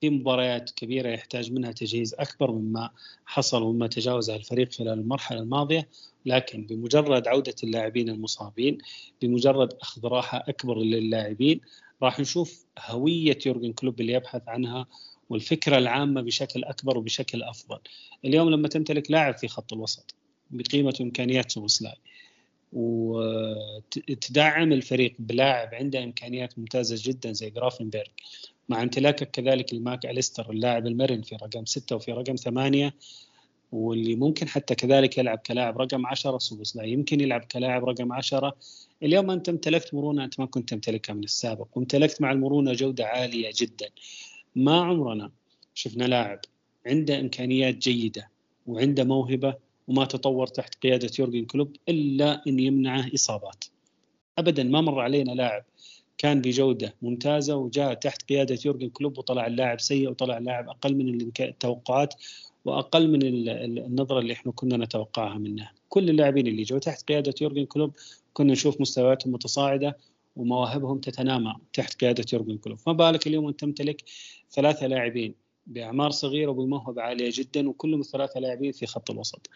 [0.00, 2.90] في مباريات كبيرة يحتاج منها تجهيز أكبر مما
[3.26, 5.88] حصل ومما تجاوزها الفريق خلال المرحلة الماضية
[6.26, 8.78] لكن بمجرد عودة اللاعبين المصابين
[9.22, 11.60] بمجرد أخذ راحة أكبر للاعبين
[12.02, 14.86] راح نشوف هوية يورجن كلوب اللي يبحث عنها
[15.30, 17.78] والفكرة العامة بشكل أكبر وبشكل أفضل.
[18.24, 20.14] اليوم لما تمتلك لاعب في خط الوسط
[20.50, 21.96] بقيمة وامكانيات سوبوسلاي
[22.72, 28.04] وتدعم الفريق بلاعب عنده إمكانيات ممتازة جدا زي جرافنبرغ.
[28.68, 32.94] مع امتلاكك كذلك الماك أليستر اللاعب المرن في رقم ستة وفي رقم ثمانية
[33.72, 38.56] واللي ممكن حتى كذلك يلعب كلاعب رقم 10 سوبوسلاي يمكن يلعب كلاعب رقم 10
[39.02, 43.50] اليوم أنت امتلكت مرونة أنت ما كنت تمتلكها من السابق وامتلكت مع المرونة جودة عالية
[43.60, 43.88] جدا.
[44.56, 45.30] ما عمرنا
[45.74, 46.40] شفنا لاعب
[46.86, 48.30] عنده إمكانيات جيدة
[48.66, 49.54] وعنده موهبة
[49.88, 53.64] وما تطور تحت قيادة يورجن كلوب إلا إن يمنعه إصابات.
[54.38, 55.64] ابدا ما مر علينا لاعب
[56.18, 61.30] كان بجودة ممتازة وجاء تحت قيادة يورجن كلوب وطلع اللاعب سيء وطلع اللاعب أقل من
[61.40, 62.14] التوقعات
[62.64, 67.64] وأقل من النظرة اللي إحنا كنا نتوقعها منه كل اللاعبين اللي جو تحت قيادة يورجن
[67.64, 67.96] كلوب
[68.32, 69.96] كنا نشوف مستوياتهم متصاعدة
[70.36, 72.78] ومواهبهم تتنامى تحت قيادة يورجن كلوب.
[72.86, 74.04] ما بالك اليوم أنت تمتلك
[74.50, 75.34] ثلاثة لاعبين
[75.68, 79.50] بأعمار صغيرة وبموهبه عاليه جدا وكلهم ثلاثة لاعبين في خط الوسط.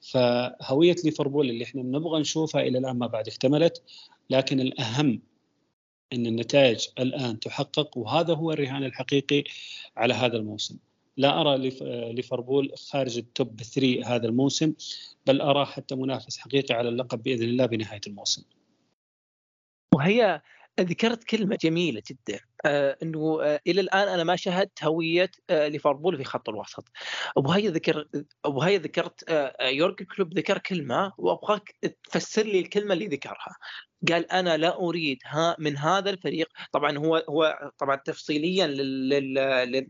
[0.00, 3.82] فهوية ليفربول اللي إحنا نبغى نشوفها إلى الآن ما بعد اكتملت
[4.30, 5.22] لكن الأهم
[6.12, 9.44] إن النتائج الآن تحقق وهذا هو الرهان الحقيقي
[9.96, 10.78] على هذا الموسم.
[11.16, 11.70] لا أرى
[12.12, 14.74] ليفربول خارج ال top 3 هذا الموسم
[15.26, 18.42] بل أرى حتى منافس حقيقي على اللقب بإذن الله بنهاية الموسم.
[19.94, 20.42] وهي
[20.80, 22.40] ذكرت كلمة جميلة جدا.
[22.66, 26.88] آه إنه آه إلى الآن أنا ما شاهدت هوية آه ليفربول في خط الوسط.
[27.36, 28.08] أبو هيا ذكر
[28.44, 33.56] أبو هيا ذكرت آه يورجن كلوب ذكر كلمة وأبغاك تفسر لي الكلمة اللي ذكرها.
[34.08, 36.48] قال أنا لا أريد ها من هذا الفريق.
[36.72, 38.66] طبعا هو هو طبعا تفصيليا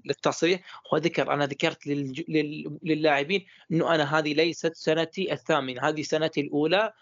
[0.04, 0.60] للتصريح
[0.92, 1.86] هو ذكر أنا ذكرت
[2.82, 6.92] للاعبين إنه أنا هذه ليست سنتي الثامنه هذه سنتي الأولى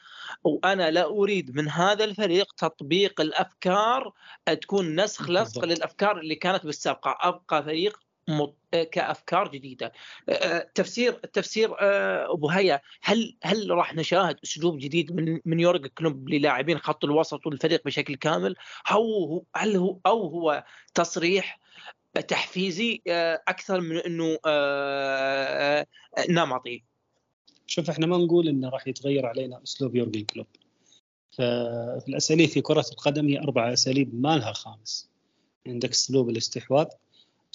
[0.45, 4.13] وأنا لا أريد من هذا الفريق تطبيق الأفكار
[4.47, 7.17] تكون نسخ لصق للأفكار اللي كانت بالسابقة.
[7.21, 8.06] أبقى فريق
[8.93, 9.93] كأفكار جديدة.
[10.75, 11.77] تفسير تفسير
[12.33, 17.47] أبو هيا هل هل راح نشاهد أسلوب جديد من من يورج كلوب للاعبين خط الوسط
[17.47, 18.57] والفريق بشكل كامل؟
[18.93, 21.61] أو هل هو أو هو تصريح
[22.29, 23.03] تحفيزي
[23.49, 24.39] أكثر من إنه
[26.29, 26.85] نمطي؟
[27.67, 30.47] شوف إحنا ما نقول إنه راح يتغير علينا أسلوب يورجن كلوب.
[31.33, 35.11] فالاساليب في كرة القدم هي أربع أساليب ما لها خامس.
[35.67, 36.87] عندك أسلوب الاستحواذ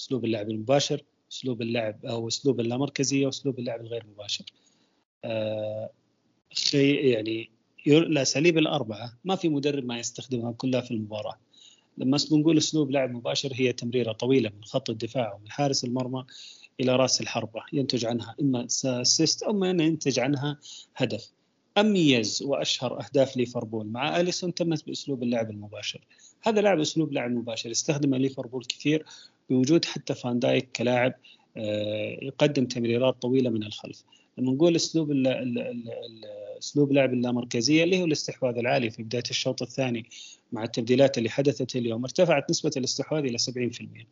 [0.00, 1.02] أسلوب اللعب المباشر
[1.32, 4.44] أسلوب اللعب أو أسلوب اللامركزية وأسلوب اللعب الغير مباشر.
[5.24, 5.90] آه
[6.72, 7.50] يعني
[7.86, 9.18] الاساليب الأربعة.
[9.24, 11.38] ما في مدرب ما يستخدمها كلها في المباراة.
[11.98, 16.24] لما نقول أسلوب لعب مباشر هي تمريرة طويلة من خط الدفاع ومن حارس المرمى
[16.80, 17.62] إلى رأس الحربة.
[17.72, 20.58] ينتج عنها إما assist أو ما ينتج عنها
[20.96, 21.32] هدف.
[21.78, 26.00] أميز وأشهر أهداف ليفربول مع أليسون تمت بأسلوب اللعب المباشر.
[26.42, 27.70] هذا لاعب أسلوب لعب مباشر.
[27.70, 29.06] استخدمه ليفربول كثير
[29.52, 31.14] بوجود حتى فان دايك كلاعب
[31.56, 34.04] آه، يقدم تمريرات طويلة من الخلف.
[34.38, 35.12] لما نقول أسلوب
[36.58, 40.06] أسلوب لعب اللامركزية اللي هو الاستحواذ العالي في بداية الشوط الثاني
[40.52, 44.06] مع التبديلات اللي حدثت اليوم ارتفعت نسبة الاستحواذ إلى 70%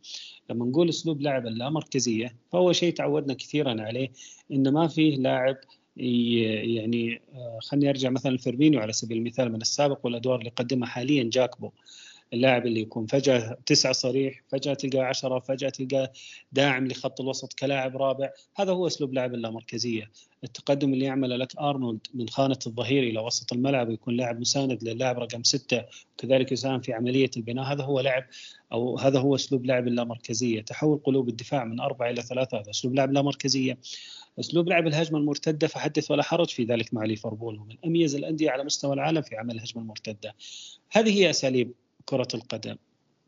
[0.50, 4.08] لما نقول أسلوب لعب اللامركزية فهو شيء تعودنا كثيرا عليه
[4.52, 5.56] ان ما فيه لاعب
[5.96, 11.30] يعني آه، خليني أرجع مثلا فيرمينيو على سبيل المثال من السابق والأدوار اللي قدمها حاليا
[11.32, 11.70] جاكبو.
[12.32, 16.12] اللاعب اللي يكون فجأة تسعة صريح فجأة تلقى عشرة فجأة تلقى
[16.52, 18.30] داعم لخط الوسط كلاعب رابع.
[18.56, 20.10] هذا هو أسلوب لعب اللامركزيه
[20.44, 25.18] التقدم اللي يعمله لك أرنولد من خانة الظهير إلى وسط الملعب ويكون لاعب مساند للاعب
[25.18, 25.84] رقم ستة.
[26.14, 27.64] وكذلك يساهم في عملية البناء.
[27.64, 28.24] هذا هو لعب
[28.72, 32.58] أو هذا هو أسلوب لعب اللامركزيه تحول قلوب الدفاع من أربعة إلى ثلاثة.
[32.58, 33.78] هذا أسلوب لعب اللامركزيه
[34.40, 37.58] أسلوب لعب الهجمة المرتدة فحدث ولا حرج في ذلك مع ليفربول.
[37.58, 40.34] ومن أميز الأندية على مستوى العالم في عمل الهجمة المرتدة.
[40.90, 41.72] هذه هي أساليب
[42.10, 42.76] كرة القدم.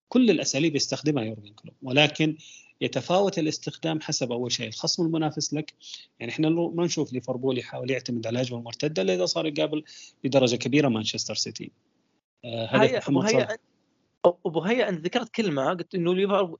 [0.09, 2.37] كل الأساليب يستخدمها يورجن كلوب ولكن
[2.81, 5.75] يتفاوت الاستخدام حسب أول شيء الخصم المنافس لك.
[6.21, 9.85] يعني إحنا ما نشوف ليفربول يحاول يعتمد على الهجمه المرتدة إلا إذا صار يقابل
[10.25, 11.71] بدرجة كبيرة مانشستر سيتي.
[12.45, 13.59] آه هدف محمد
[14.25, 16.12] أبو هيا انت ذكرت كلمة قلت إنه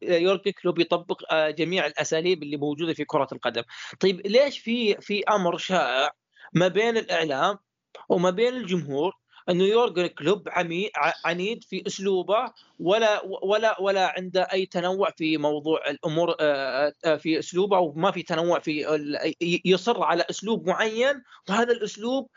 [0.03, 3.63] يورجن كلوب يطبق آه، جميع الأساليب اللي موجودة في كرة القدم.
[4.01, 6.11] طيب ليش في في أمر شائع
[6.53, 7.59] ما بين الإعلام
[8.09, 10.48] وما بين الجمهور؟ انه كلوب
[11.24, 17.38] عنيد في أسلوبه ولا ولا ولا عنده أي تنوع في موضوع الأمور آه، آه، في
[17.38, 19.31] أسلوبه وما في تنوع في
[19.64, 21.22] يصر على أسلوب معين.
[21.48, 22.28] وهذا الأسلوب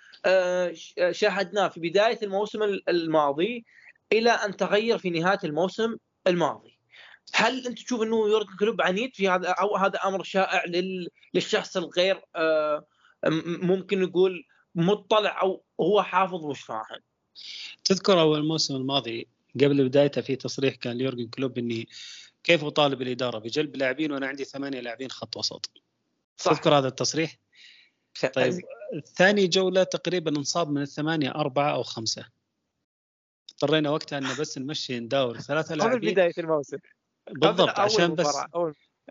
[1.11, 3.65] شاهدناه في بداية الموسم الماضي
[4.13, 5.95] إلى أن تغير في نهاية الموسم
[6.27, 6.75] الماضي.
[7.33, 10.63] هل أنت تشوف إنه يورجن كلوب عنيد في هذا أو هذا أمر شائع
[11.33, 12.85] للشخص الغير آه،
[13.61, 14.43] ممكن نقول
[14.75, 17.01] مطلع أو هو حافظ مش فاهم
[17.83, 21.87] تذكر أول الموسم الماضي قبل بدايته في تصريح كان ليورجن كلوب إني
[22.43, 25.71] كيف أطالب الإدارة؟ بجلب لاعبين وأنا عندي ثمانية لاعبين خط وسط.
[26.37, 26.51] صح.
[26.51, 27.37] تذكر هذا التصريح؟
[28.33, 28.59] طيب
[29.15, 32.25] ثاني جولة تقريبا انصاب من الثمانية أربعة أو خمسة.
[33.51, 35.97] اضطرينا وقتها ان بس نمشي نداور ثلاثة لاعبين.
[35.97, 36.77] قبل بداية الموسم.
[37.31, 38.37] بالضبط عشان بس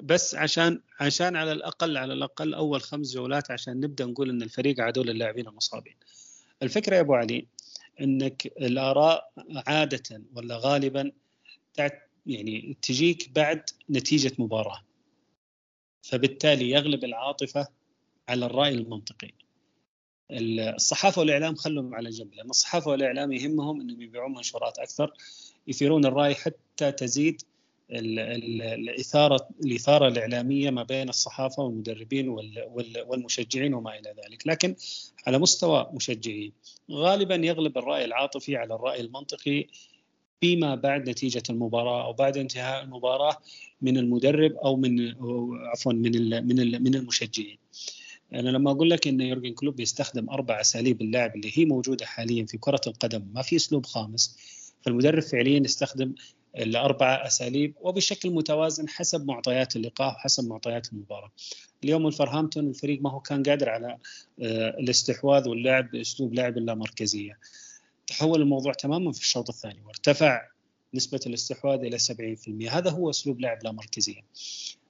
[0.02, 4.80] بس عشان عشان على الأقل على الأقل أول خمس جولات عشان نبدأ نقول إن الفريق
[4.80, 5.96] عدو للاعبين المصابين.
[6.62, 7.46] الفكرة يا أبو علي
[8.00, 9.32] إنك الآراء
[9.66, 11.12] عادة ولا غالبا
[12.26, 14.82] يعني تجيك بعد نتيجة مباراة.
[16.02, 17.68] فبالتالي يغلب العاطفة
[18.28, 19.30] على الرأي المنطقي.
[20.30, 25.12] الصحافة والإعلام خلهم على جنب لأن الصحافة والإعلام يهمهم إنهم يبيعون منشورات أكثر
[25.66, 27.42] يثيرون الرأي حتى تزيد
[27.94, 32.28] الاثاره الإثارة الإعلامية ما بين الصحافة والمدربين
[33.06, 34.76] والمشجعين وما إلى ذلك، لكن
[35.26, 36.52] على مستوى مشجعين
[36.90, 39.66] غالبا يغلب الرأي العاطفي على الرأي المنطقي
[40.40, 43.36] فيما بعد نتيجة المباراة أو بعد انتهاء المباراة
[43.82, 45.14] من المدرب أو من
[45.66, 47.58] عفوا من من من المشجعين.
[48.34, 52.46] أنا لما أقول لك إن يورجن كلوب يستخدم أربع أساليب اللعب اللي هي موجودة حاليا
[52.46, 54.36] في كرة القدم ما في أسلوب خامس
[54.82, 56.14] فالمدرب فعليا يستخدم
[56.56, 61.30] الاربع أساليب وبشكل متوازن حسب معطيات اللقاء وحسب معطيات المباراة.
[61.84, 63.98] اليوم الفرهامبتون الفريق ما هو كان قادر على
[64.42, 67.38] آه، الاستحواذ واللعب بأسلوب لعب اللامركزية.
[68.06, 70.48] تحول الموضوع تماما في الشوط الثاني وارتفع
[70.94, 74.20] نسبة الاستحواذ إلى 70% هذا هو أسلوب لعب لا مركزيه.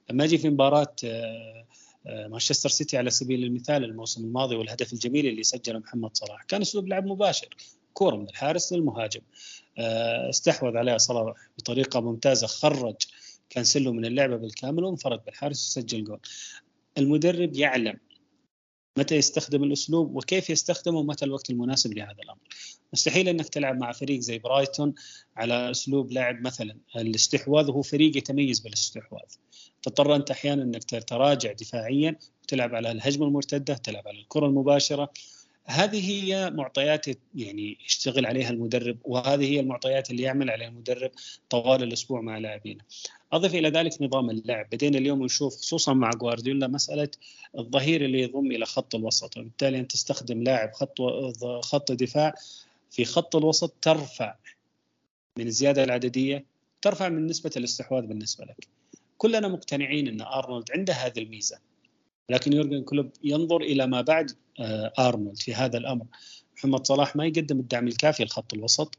[0.09, 1.65] لما أجي في مباراة آه،
[2.07, 6.61] آه، مانشستر سيتي على سبيل المثال الموسم الماضي والهدف الجميل اللي سجله محمد صلاح كان
[6.61, 7.49] أسلوب لعب مباشر
[7.95, 9.21] كورة من الحارس للمهاجم.
[9.77, 12.95] آه، استحوذ عليها صلاح بطريقة ممتازة خرج
[13.49, 16.19] كانسلو من اللعبة بالكامل وانفرد بالحارس وسجل جول.
[16.97, 17.99] المدرب يعلم
[18.97, 22.39] متى يستخدم الأسلوب وكيف يستخدمه ومتى الوقت المناسب لهذا الأمر.
[22.93, 24.93] مستحيل أنك تلعب مع فريق زي برايتون
[25.37, 26.77] على أسلوب لعب مثلا.
[26.95, 29.29] الاستحواذ وهو فريق يتميز بالاستحواذ.
[29.81, 35.11] تضطر أنت أحيانا أنك تراجع دفاعيا وتلعب على الهجمة المرتدة تلعب على الكرة المباشرة.
[35.67, 41.11] هذه هي معطيات يعني يشتغل عليها المدرب وهذه هي المعطيات اللي يعمل عليها المدرب
[41.49, 42.83] طوال الأسبوع مع لاعبينه.
[43.33, 47.09] أضف إلى ذلك نظام اللعب، بدينا اليوم نشوف خصوصا مع جوارديولا مسألة
[47.57, 51.01] الظهير اللي يضم إلى خط الوسط، وبالتالي أنت تستخدم لاعب خط
[51.61, 52.33] خط دفاع
[52.91, 54.35] في خط الوسط ترفع
[55.37, 56.45] من الزيادة العددية،
[56.81, 58.67] ترفع من نسبة الاستحواذ بالنسبة لك.
[59.17, 61.59] كلنا مقتنعين إن أرنولد عنده هذه الميزة
[62.29, 64.31] لكن يورجن كلوب ينظر إلى ما بعد
[64.99, 66.05] آرنولد في هذا الأمر.
[66.57, 68.95] محمد صلاح ما يقدم الدعم الكافي لخط الوسط.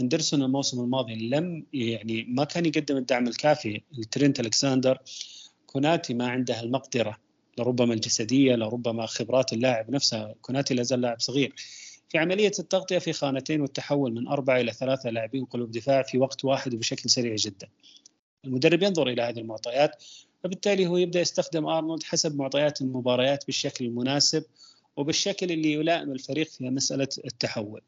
[0.00, 4.98] هندرسون الموسم الماضي لم يعني ما كان يقدم الدعم الكافي لترينت الكساندر
[5.66, 7.18] كوناتي ما عنده المقدرة
[7.58, 10.34] لربما الجسدية لربما خبرات اللاعب نفسها.
[10.42, 11.54] كوناتي لا زال لاعب صغير.
[12.08, 16.44] في عملية التغطية في خانتين والتحول من أربعة إلى ثلاثة لاعبين قلوب دفاع في وقت
[16.44, 17.68] واحد وبشكل سريع جدا.
[18.44, 20.04] المدرب ينظر إلى هذه المعطيات
[20.44, 24.44] فبالتالي هو يبدأ يستخدم آرنولد حسب معطيات المباريات بالشكل المناسب
[25.00, 27.80] وبالشكل اللي يلائم الفريق في مسألة التحول.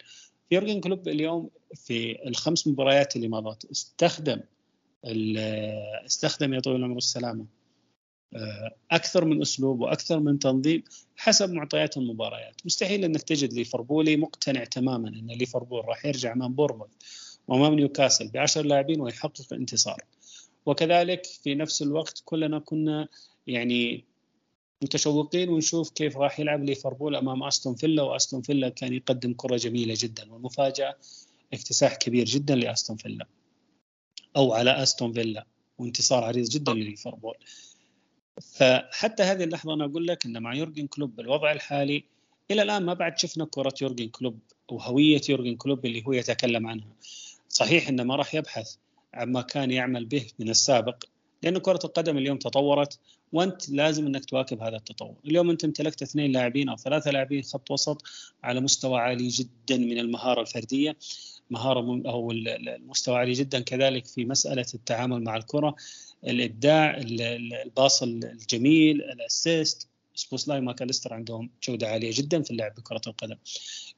[0.50, 4.40] يورجن كلوب اليوم في الخمس مباريات اللي مضت استخدم
[6.06, 7.46] استخدم يا طويل العمر والسلامه
[8.36, 10.82] آه، أكثر من أسلوب وأكثر من تنظيم
[11.16, 16.90] حسب معطيات المباريات، مستحيل إنك تجد ليفربولي مقتنع تماما إن ليفربول راح يرجع أمام بورنموث
[17.48, 20.04] وأمام نيوكاسل ب 10 لاعبين ويحقق انتصار.
[20.66, 23.08] وكذلك في نفس الوقت كلنا كنا
[23.46, 24.04] يعني
[24.82, 29.94] متشوقين ونشوف كيف راح يلعب ليفربول أمام أستون فيلا وأستون فيلا كان يقدم كرة جميلة
[29.98, 30.96] جدا والمفاجأة
[31.52, 33.26] اكتساح كبير جدا لأستون فيلا
[34.36, 35.46] أو على أستون فيلا
[35.78, 37.34] وانتصار عريض جدا لليفربول.
[38.40, 42.04] فحتى هذه اللحظة أنا أقول لك إن مع يورجن كلوب بالوضع الحالي
[42.50, 44.38] إلى الآن ما بعد شفنا كرة يورجن كلوب
[44.70, 46.92] وهوية يورجن كلوب اللي هو يتكلم عنها.
[47.48, 48.74] صحيح إنه ما راح يبحث
[49.14, 51.04] عما كان يعمل به من السابق
[51.42, 52.98] لأن كرة القدم اليوم تطورت
[53.32, 57.70] وانت لازم انك تواكب هذا التطور، اليوم انت امتلكت اثنين لاعبين أو ثلاثة لاعبين خط
[57.70, 58.02] وسط
[58.42, 60.96] على مستوى عالي جدا من المهارة الفردية،
[61.50, 65.74] مهارة أو المستوى عالي جدا كذلك في مسألة التعامل مع الكرة،
[66.26, 67.00] الإبداع،
[67.64, 69.88] ال pass الجميل، ال assist،
[70.22, 73.36] سبوسلاي ماكاليستر عندهم جودة عالية جدا في اللعب بكرة القدم.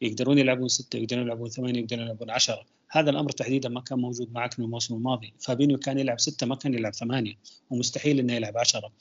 [0.00, 2.66] يقدرون يلعبون ستة يقدرون يلعبون ثمانية يقدرون يلعبون عشرة.
[2.90, 5.34] هذا الأمر تحديدا ما كان موجود معك من الموسم الماضي.
[5.40, 7.34] فابينيو كان يلعب ستة ما كان يلعب ثمانية.
[7.70, 8.92] ومستحيل إنه يلعب عشرة.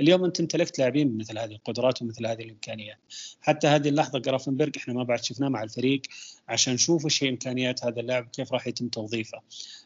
[0.00, 2.98] اليوم أنت امتلكت لاعبين بمثل هذه القدرات ومثل هذه الإمكانيات.
[3.40, 6.02] حتى هذه اللحظة جرافنبرغ إحنا ما بعد شفناه مع الفريق
[6.48, 9.40] عشان نشوف إيش هي إمكانيات هذا اللاعب كيف راح يتم توظيفه.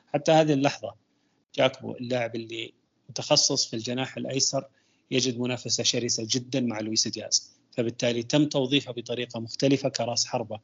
[0.07, 0.95] حتى هذه اللحظة
[1.55, 2.73] جاكبو اللاعب اللي
[3.09, 4.65] متخصص في الجناح الأيسر
[5.11, 7.57] يجد منافسة شرسة جدا مع لويس دياز.
[7.73, 10.61] فبالتالي تم توظيفه بطريقة مختلفة كراس حربة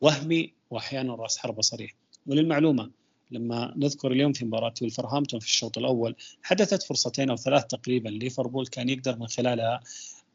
[0.00, 1.94] وهمي واحيانا راس حربة صريح.
[2.26, 2.90] وللمعلومة
[3.30, 8.66] لما نذكر اليوم في مباراة ولفرهامبتون في الشوط الأول حدثت فرصتين أو ثلاث تقريبا ليفربول
[8.66, 9.80] كان يقدر من خلالها.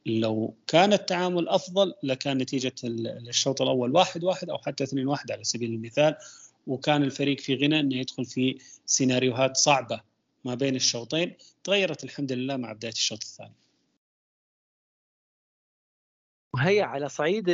[0.05, 5.43] لو كان التعامل أفضل لكان نتيجة الشوط الأول واحد واحد أو حتى اثنين واحد على
[5.43, 6.15] سبيل المثال
[6.67, 10.01] وكان الفريق في غنى إنه يدخل في سيناريوهات صعبة.
[10.45, 13.55] ما بين الشوطين تغيرت الحمد لله مع بداية الشوط الثاني
[16.53, 17.49] وهي على صعيد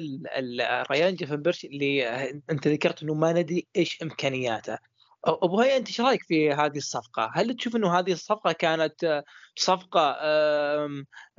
[0.92, 2.06] ريان جيفنبرش اللي
[2.52, 4.78] أنت ذكرت إنه ما ندري إيش إمكانياته
[5.26, 9.24] ابو هيا أنت إيش رأيك في هذه الصفقة؟ هل تشوف إنه هذه الصفقة كانت
[9.56, 10.18] صفقة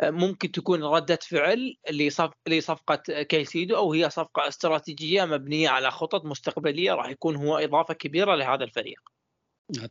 [0.03, 1.77] ممكن تكون ردة فعل
[2.49, 8.35] لصفقة كيسيدو أو هي صفقة استراتيجية مبنية على خطط مستقبلية راح يكون هو إضافة كبيرة
[8.35, 9.01] لهذا الفريق؟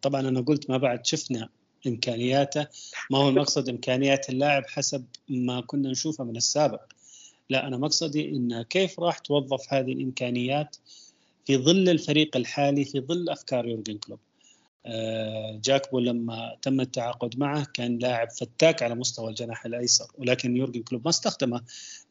[0.01, 1.49] طبعا أنا قلت ما بعد شفنا
[1.87, 2.67] إمكانياته.
[3.11, 6.81] ما هو المقصد إمكانيات اللاعب حسب ما كنا نشوفه من السابق.
[7.49, 10.75] لا أنا مقصدي إن كيف راح توظف هذه الإمكانيات
[11.45, 14.19] في ظل الفريق الحالي في ظل أفكار يورجن كلوب.
[14.85, 20.83] آه، جاكبو لما تم التعاقد معه كان لاعب فتاك على مستوى الجناح الأيسر ولكن يورجن
[20.83, 21.61] كلوب ما استخدمه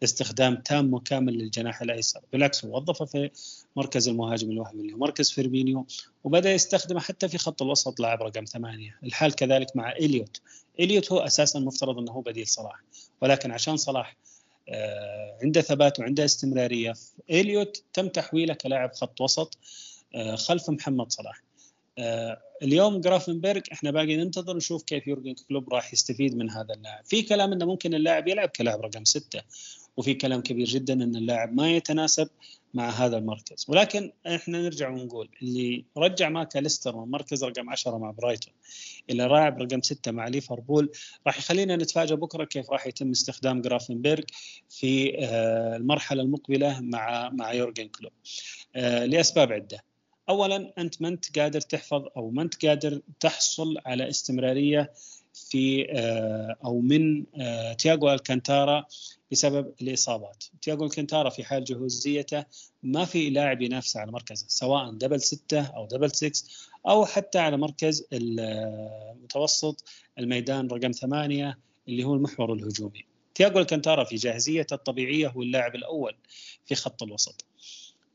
[0.03, 2.21] استخدام تام وكامل للجناح الأيسر.
[2.33, 3.31] بالعكس وظفه في
[3.77, 5.87] مركز المهاجم الوهمي اللي هو مركز فيرمينيو
[6.25, 8.99] وبدأ يستخدمه حتى في خط الوسط لاعب رقم ثمانية.
[9.05, 10.41] الحال كذلك مع إليوت.
[10.81, 12.83] إليوت هو أساسا مفترض إنه هو بديل صلاح
[13.21, 14.17] ولكن عشان صلاح
[14.69, 16.95] آه، عنده ثبات وعنده استمرارية
[17.31, 19.59] إليوت تم تحويله كلاعب خط وسط
[20.15, 21.43] آه، خلف محمد صلاح.
[21.99, 27.05] آه، اليوم جرافنبرغ إحنا باقي ننتظر نشوف كيف يورجن كلوب راح يستفيد من هذا اللاعب.
[27.05, 29.43] في كلام إنه ممكن اللاعب يلعب كلاعب رقم ستة
[29.97, 32.29] وفي كلام كبير جدا إن اللاعب ما يتناسب
[32.75, 33.67] مع هذا المركز.
[33.69, 38.55] ولكن إحنا نرجع ونقول اللي رجع ماكاليستر من مركز رقم 10 مع برايتون
[39.11, 40.91] إلى لاعب رقم 6 مع ليفربول
[41.27, 44.23] راح يخلينا نتفاجئ بكرة كيف راح يتم استخدام جرافنبرغ
[44.69, 48.13] في آه، المرحلة المقبلة مع مع يورجن كلوب.
[48.77, 49.85] آه، لأسباب عدة.
[50.29, 54.93] اولا أنت ما أنت قادر تحفظ أو ما أنت قادر تحصل على استمرارية
[55.51, 58.87] في آه، أو من آه، تياغو ألكانتارا
[59.33, 60.45] بسبب الإصابات.
[60.63, 62.45] تياغو ألكانتارا في حال جهوزيته
[62.83, 66.43] ما في لاعب ينافس على مركزه سواء دبل ستة أو دبل 6
[66.89, 69.85] أو حتى على مركز المتوسط
[70.19, 73.05] الميدان رقم ثمانية اللي هو المحور الهجومي.
[73.35, 76.15] تياغو ألكانتارا في جاهزيته الطبيعية هو اللاعب الأول
[76.67, 77.45] في خط الوسط.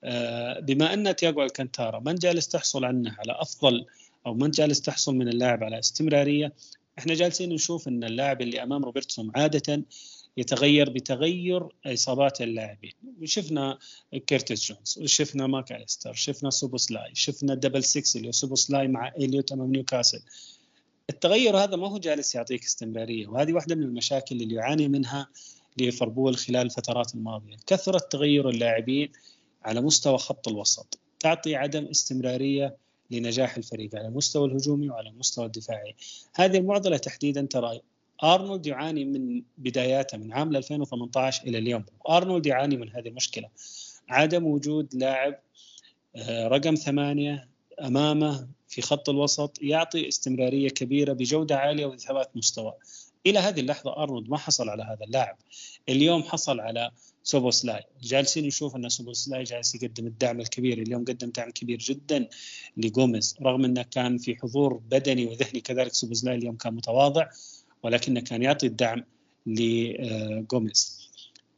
[0.03, 3.85] آه، بما أن تياغو ألكانتارا من جالس تحصل عنه على أفضل
[4.25, 6.53] أو من جالس تحصل من اللاعب على استمرارية
[6.99, 9.83] إحنا جالسين نشوف إن اللاعب اللي أمام روبرتسون عادة
[10.37, 12.93] يتغير بتغير إصابات اللاعبين.
[13.23, 13.79] شفنا
[14.27, 20.21] كيرتس جونز شفنا ماكاليستر شفنا سوبوسلاي شفنا double 6 اللي سوبوسلاي مع إليوت أمام نيوكاسل.
[21.09, 25.27] التغير هذا ما هو جالس يعطيك استمرارية وهذه واحدة من المشاكل اللي يعاني منها
[25.77, 27.57] ليفربول خلال الفترات الماضية.
[27.67, 29.11] كثرة تغير اللاعبين
[29.63, 32.77] على مستوى خط الوسط تعطي عدم استمرارية
[33.11, 35.95] لنجاح الفريق على المستوى الهجومي وعلى المستوى الدفاعي.
[36.35, 37.81] هذه المعضلة تحديدا ترى
[38.23, 41.85] أرنولد يعاني من بداياته من عام 2018 إلى اليوم.
[42.09, 43.49] أرنولد يعاني من هذه المشكلة.
[44.09, 45.39] عدم وجود لاعب
[46.15, 47.47] آه، رقم ثمانية
[47.81, 52.73] أمامه في خط الوسط يعطي استمرارية كبيرة بجودة عالية وثبات مستوى.
[53.25, 55.37] إلى هذه اللحظة أرنولد ما حصل على هذا اللاعب.
[55.89, 56.91] اليوم حصل على
[57.25, 57.83] سوبوسلاي.
[58.01, 60.81] جالسين نشوف أن سوبوسلاي جالس يقدم الدعم الكبير.
[60.81, 62.27] اليوم قدم دعم كبير جدا
[62.77, 67.27] لجوميز رغم أنه كان في حضور بدني وذهني كذلك سوبوسلاي اليوم كان متواضع
[67.83, 69.03] ولكنه كان يعطي الدعم
[69.45, 71.05] لجوميز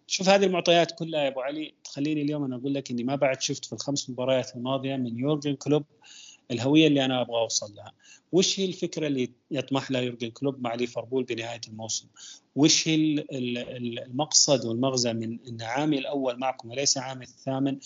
[0.08, 3.42] شوف هذه المعطيات كلها يا أبو علي تخليني اليوم أنا أقول لك إني ما بعد
[3.42, 5.84] شفت في الخمس مباريات الماضية من يورجن كلوب
[6.52, 7.94] الهوية اللي أنا أبغى أوصل لها.
[8.32, 12.08] وش هي الفكرة اللي يطمح لها يورجن كلوب مع ليفربول بنهاية الموسم؟
[12.56, 17.78] وش هي المقصد والمغزى من إن عامي الأول معكم وليس عامي الثامن؟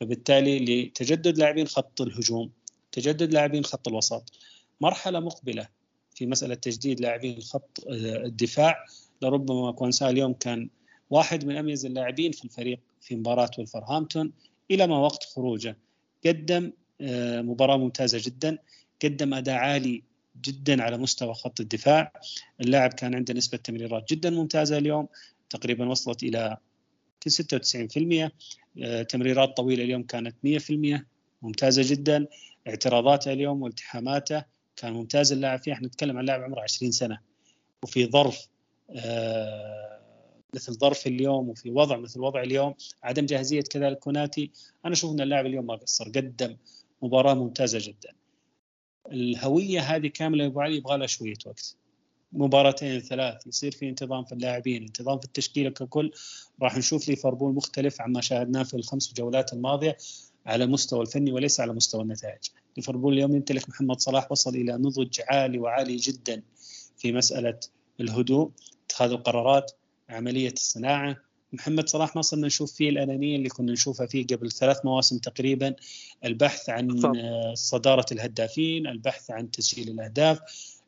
[0.00, 2.50] فبالتالي لتجدد لاعبين خط الهجوم
[2.92, 4.32] تجدد لاعبين خط الوسط
[4.80, 5.68] مرحلة مقبلة
[6.14, 8.84] في مسألة تجديد لاعبين خط الدفاع.
[9.22, 10.70] لربما كوانسا اليوم كان
[11.10, 14.32] واحد من أميز اللاعبين في الفريق في مباراة ولفرهامبتون
[14.70, 15.76] إلى ما وقت خروجه
[16.26, 16.72] قدم آه،
[17.42, 18.58] مباراة ممتازة جدا.
[19.04, 20.02] قدم أداء عالي
[20.44, 22.12] جدا على مستوى خط الدفاع.
[22.60, 25.08] اللاعب كان عنده نسبة تمريرات جدا ممتازة اليوم
[25.50, 26.56] تقريبا وصلت إلى
[27.28, 28.32] 96%
[28.82, 31.06] آه، تمريرات طويلة اليوم كانت 100%
[31.42, 32.26] ممتازة جدا.
[32.68, 34.44] اعتراضاته اليوم والتحاماته
[34.76, 35.32] كان ممتاز.
[35.32, 37.18] اللاعب فيها إحنا نتكلم عن لاعب عمره 20 سنة.
[37.82, 38.48] وفي ظرف
[38.90, 39.98] آه،
[40.54, 44.50] مثل ظرف اليوم وفي وضع مثل وضع اليوم عدم جاهزية كذلك كوناتي.
[44.84, 46.56] أنا أشوف أن اللاعب اليوم ما قصر قدم
[47.02, 48.12] مباراة ممتازة جدا.
[49.12, 51.76] الهوية هذه كاملة أبو علي يبغى لها شوية وقت.
[52.32, 56.12] مباراتين ثلاث يصير في انتظام في اللاعبين انتظام في التشكيلة ككل.
[56.62, 59.96] راح نشوف ليفربول مختلف عما شاهدناه في الخمس جولات الماضية
[60.46, 62.44] على المستوى الفني وليس على مستوى النتائج.
[62.76, 66.42] ليفربول اليوم يمتلك محمد صلاح وصل إلى نضج عالي وعالي جدا
[66.96, 67.60] في مسألة
[68.00, 68.50] الهدوء
[68.86, 69.72] اتخاذ القرارات
[70.08, 71.16] عملية الصناعة
[71.52, 75.74] محمد صلاح ما صرنا نشوف فيه الأنانية اللي كنا نشوفها فيه قبل ثلاث مواسم تقريبا.
[76.24, 77.00] البحث عن
[77.54, 80.40] صدارة الهدافين البحث عن تسجيل الأهداف.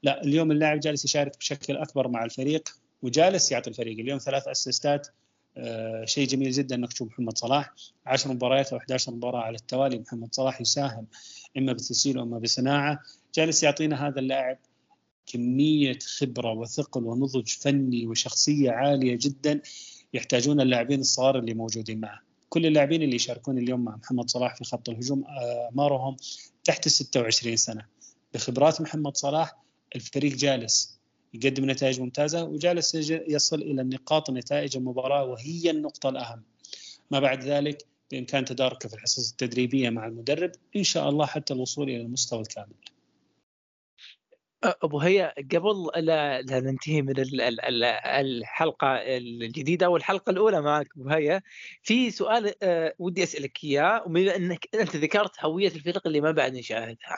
[0.02, 2.68] لا اليوم اللاعب جالس يشارك بشكل أكبر مع الفريق
[3.02, 3.98] وجالس يعطي الفريق.
[3.98, 5.08] اليوم ثلاث أسيستات
[5.56, 7.74] آه شيء جميل جدا إنك تشوف محمد صلاح.
[8.06, 11.06] 10 مباريات أو 11 مباراة على التوالي محمد صلاح يساهم
[11.58, 13.00] إما بتسجيل وإما بصناعة.
[13.34, 14.58] جالس يعطينا هذا اللاعب
[15.26, 19.60] كمية خبرة وثقل ونضج فني وشخصية عالية جدا.
[20.14, 22.20] يحتاجون اللاعبين الصغار اللي موجودين معه.
[22.48, 26.16] كل اللاعبين اللي يشاركون اليوم مع محمد صلاح في خط الهجوم اعمارهم
[26.64, 27.86] تحت ال 26 سنة.
[28.34, 29.56] بخبرات محمد صلاح
[29.96, 30.98] الفريق جالس
[31.34, 36.42] يقدم نتائج ممتازة وجالس يصل إلى النقاط نتائج المباراة وهي النقطة الأهم.
[37.10, 41.90] ما بعد ذلك بإمكان تداركه في الحصص التدريبية مع المدرب إن شاء الله حتى الوصول
[41.90, 42.74] إلى المستوى الكامل.
[44.64, 51.42] أبو هيا قبل لا, ننتهي من الحلقة الجديدة أو الحلقة الأولى معك أبو هيا
[51.82, 56.52] في سؤال آه، ودي أسألك إياه وبما أنك أنت ذكرت هوية الفريق اللي ما بعد
[56.52, 57.16] نشاهدها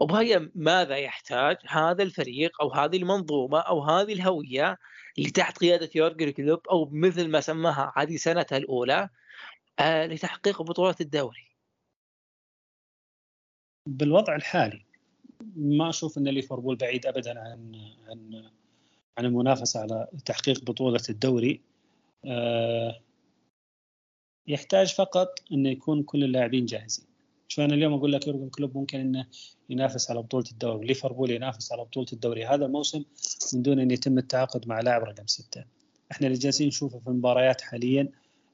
[0.00, 4.78] أبو هيا ماذا يحتاج هذا الفريق أو هذه المنظومة أو هذه الهوية
[5.18, 9.08] اللي تحت قيادة يورجن كلوب أو مثل ما سماها هذه سنتها الأولى
[9.78, 11.52] آه، لتحقيق بطوله الدوري؟
[13.86, 14.91] بالوضع الحالي
[15.56, 17.74] ما أشوف إن ليفربول بعيد ابدا عن
[18.08, 18.50] عن
[19.18, 21.60] عن المنافسة على تحقيق بطولة الدوري.
[22.24, 23.00] آه،
[24.46, 27.06] يحتاج فقط إنه يكون كل اللاعبين جاهزين.
[27.48, 29.26] شو أنا اليوم أقول لك يورجن كلوب ممكن إنه
[29.70, 30.86] ينافس على بطولة الدوري.
[30.86, 32.46] ليفربول ينافس على بطولة الدوري.
[32.46, 33.04] هذا الموسم
[33.54, 35.64] من دون إن يتم التعاقد مع لاعب رقم ستة.
[36.12, 38.08] إحنا اللي جالسين نشوفه في المباريات حاليا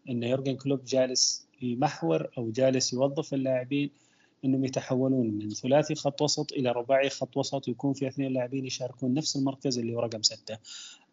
[0.09, 3.91] إن يورجن كلوب جالس يمحور أو جالس يوظف اللاعبين
[4.45, 9.15] إنهم يتحولون من ثلاثي خط وسط إلى رباعي خط وسط يكون في اثنين لاعبين يشاركون
[9.15, 10.59] نفس المركز اللي هو رقم ستة.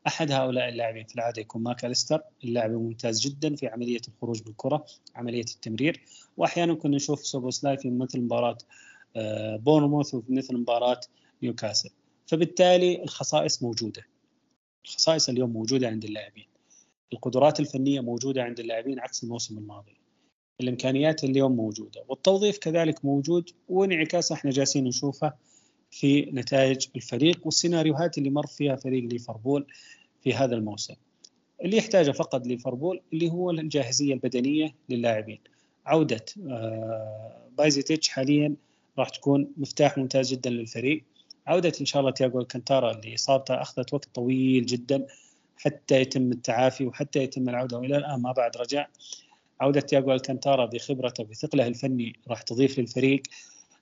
[0.08, 5.46] أحد هؤلاء اللاعبين في العادة يكون ماكاليستر اللاعب ممتاز جدا في عملية الخروج بالكرة، عملية
[5.56, 6.02] التمرير،
[6.38, 8.58] واحيانا كنا نشوف سوبوسلاي في مثل مباراة
[9.16, 11.00] آه، بورنموث وفي مثل مباراة
[11.44, 11.90] نيوكاسل.
[12.28, 14.04] فبالتالي الخصائص موجودة.
[14.86, 16.48] الخصائص اليوم موجودة عند اللاعبين.
[17.14, 19.98] القدرات الفنية موجودة عند اللاعبين عكس الموسم الماضي.
[20.62, 25.34] الإمكانيات اليوم موجودة والتوظيف كذلك موجود وانعكاسه إحنا جالسين نشوفه
[25.92, 29.66] في نتائج الفريق والسيناريوهات اللي مر فيها فريق ليفربول
[30.24, 30.96] في هذا الموسم.
[31.64, 35.40] اللي يحتاجه فقط ليفربول اللي هو الجاهزية البدنية للاعبين.
[35.86, 38.56] عودة آه، بايزيتيتش حاليا
[39.00, 41.04] راح تكون مفتاح ممتاز جدا للفريق.
[41.48, 45.08] عودة إن شاء الله تياغو الكنتارا اللي إصابته أخذت وقت طويل جدا
[45.58, 48.88] حتى يتم التعافي وحتى يتم العودة وإلى الآن ما بعد رجع.
[49.62, 53.22] عودة تياغو ألكانتارا بخبرته بثقله الفني راح تضيف للفريق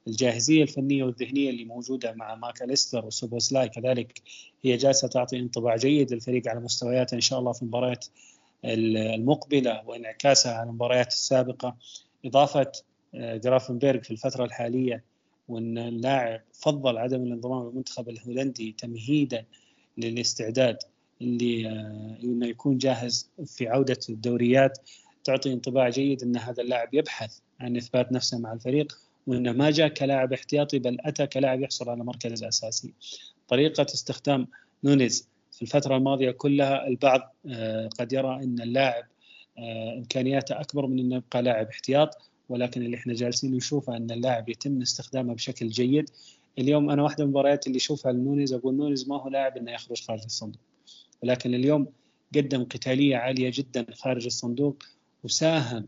[0.08, 3.70] الجاهزية الفنية والذهنية اللي موجودة مع ماكاليستر وسوبوسلاي.
[3.70, 4.22] كذلك
[4.62, 8.06] هي جالسة تعطي انطباع جيد للفريق على مستوياته إن شاء الله في المباريات
[8.66, 11.76] المقبلة وانعكاسها على المباريات السابقة.
[12.26, 12.72] إضافة
[13.16, 15.04] آه، جرافنبرغ في الفترة الحالية
[15.48, 19.46] وإن اللاعب فضل عدم الانضمام للمنتخب الهولندي تمهيدا
[19.98, 20.78] للاستعداد
[21.22, 24.78] اللي آه، إنه يكون جاهز في عودة الدوريات.
[25.24, 29.88] تعطي انطباع جيد إن هذا اللاعب يبحث عن إثبات نفسه مع الفريق وإنه ما جاء
[29.88, 32.94] كلاعب احتياطي بل أتى كلاعب يحصل على مركز أساسي.
[33.48, 34.48] طريقة استخدام
[34.84, 39.04] نونيز في الفترة الماضية كلها البعض آه، قد يرى إن اللاعب
[39.58, 42.18] آه، إمكانياته أكبر من إنه يبقى لاعب احتياط
[42.50, 46.10] ولكن اللي إحنا جالسين نشوفه إن اللاعب يتم استخدامه بشكل جيد.
[46.60, 50.02] اليوم أنا واحدة من المباريات اللي أشوفها لنونيز أقول نونيز ما هو لاعب إنه يخرج
[50.02, 50.62] خارج الصندوق.
[51.24, 51.88] ولكن اليوم
[52.36, 54.84] قدم قتالية عالية جدا خارج الصندوق
[55.24, 55.88] وساهم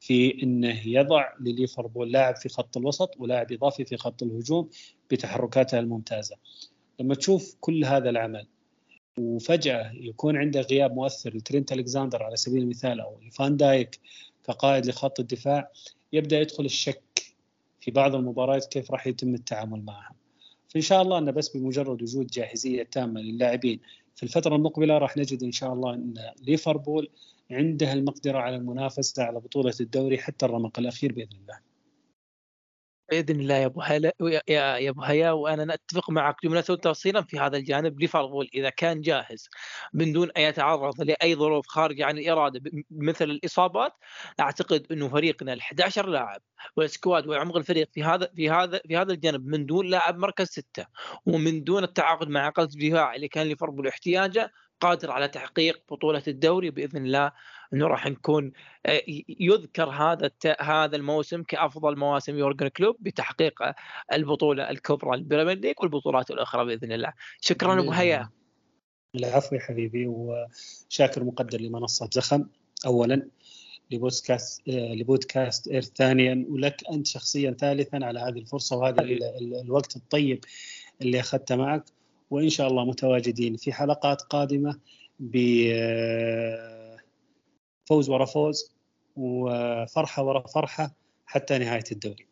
[0.00, 4.68] في إنه يضع لليفربول لاعب في خط الوسط ولاعب إضافي في خط الهجوم
[5.10, 6.36] بتحركاتها الممتازة.
[7.00, 8.46] لما تشوف كل هذا العمل
[9.18, 14.00] وفجأة يكون عنده غياب مؤثر لترينت الكساندر على سبيل المثال أو فان دايك
[14.44, 15.70] كقائد لخط الدفاع
[16.12, 17.22] يبدأ يدخل الشك
[17.80, 20.14] في بعض المباريات كيف راح يتم التعامل معها.
[20.68, 23.80] فإن شاء الله ان بس بمجرد وجود جاهزية تامة للاعبين
[24.14, 27.08] في الفترة المقبلة راح نجد إن شاء الله إن ليفربول
[27.50, 31.60] عنده المقدرة على المنافسة على بطولة الدوري حتى الرمق الأخير بإذن الله.
[33.10, 34.42] بإذن الله يا أبو هلا يا
[34.76, 38.00] يا أبو هيا وأنا اتفق معك جملة تفصيلا في هذا الجانب.
[38.00, 39.48] ليفربول إذا كان جاهز
[39.92, 43.92] من دون أن يتعرض لأي ظروف خارجة عن الإرادة مثل الإصابات
[44.40, 46.40] أعتقد أنه فريقنا ال 11 لاعب
[46.76, 50.46] وال squad وعمق الفريق في هذا في هذا في هذا الجانب من دون لاعب مركز
[50.46, 50.86] ستة
[51.26, 56.70] ومن دون التعاقد مع قلب الدفاع اللي كان ليفربول احتياجه قادر على تحقيق بطولة الدوري
[56.70, 57.32] بإذن الله
[57.74, 58.52] إنه راح نكون
[58.86, 63.62] آه، يذكر هذا هذا الموسم كأفضل مواسم يورجن كلوب بتحقيق
[64.12, 67.12] البطولة الكبرى ال Premier League والبطولات الأخرى بإذن الله.
[67.40, 68.30] شكرا ابو هيا
[69.14, 72.44] العفو يا حبيبي وشاكر مقدر لمنصة زخم.
[72.86, 73.28] اولا
[73.90, 79.02] لبودكاست آه، لبودكاست إير ثانيا ولك أنت شخصيا ثالثا على هذه الفرصة وهذا
[79.64, 80.44] الوقت الطيب
[81.02, 81.84] اللي أخذته معك.
[82.30, 84.80] وإن شاء الله متواجدين في حلقات قادمة
[85.18, 85.40] بفوز
[88.10, 88.72] ورا فوز
[89.16, 90.94] وفرحة ورا فرحة
[91.26, 92.30] حتى نهاية الدوري.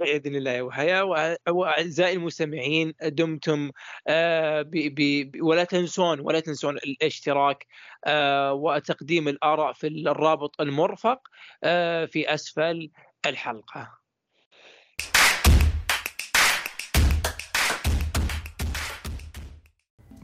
[0.00, 3.70] بإذن الله يا وحياه وأعزائي المستمعين دمتم
[4.08, 7.66] آه، بي بي ولا تنسون ولا تنسون الاشتراك
[8.04, 11.28] آه، وتقديم الآراء في الرابط المرفق
[11.64, 12.90] آه، في أسفل
[13.26, 13.97] الحلقة.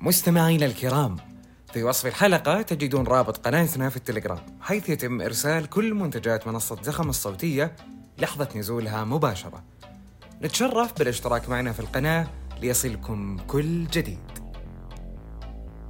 [0.05, 1.17] مستمعينا الكرام
[1.73, 7.09] في وصف الحلقة تجدون رابط قناتنا في التليجرام حيث يتم إرسال كل منتجات منصة زخم
[7.09, 7.77] الصوتية
[8.19, 9.65] لحظة نزولها مباشرة.
[10.43, 12.27] نتشرف بالاشتراك معنا في القناة
[12.61, 14.43] ليصلكم كل جديد.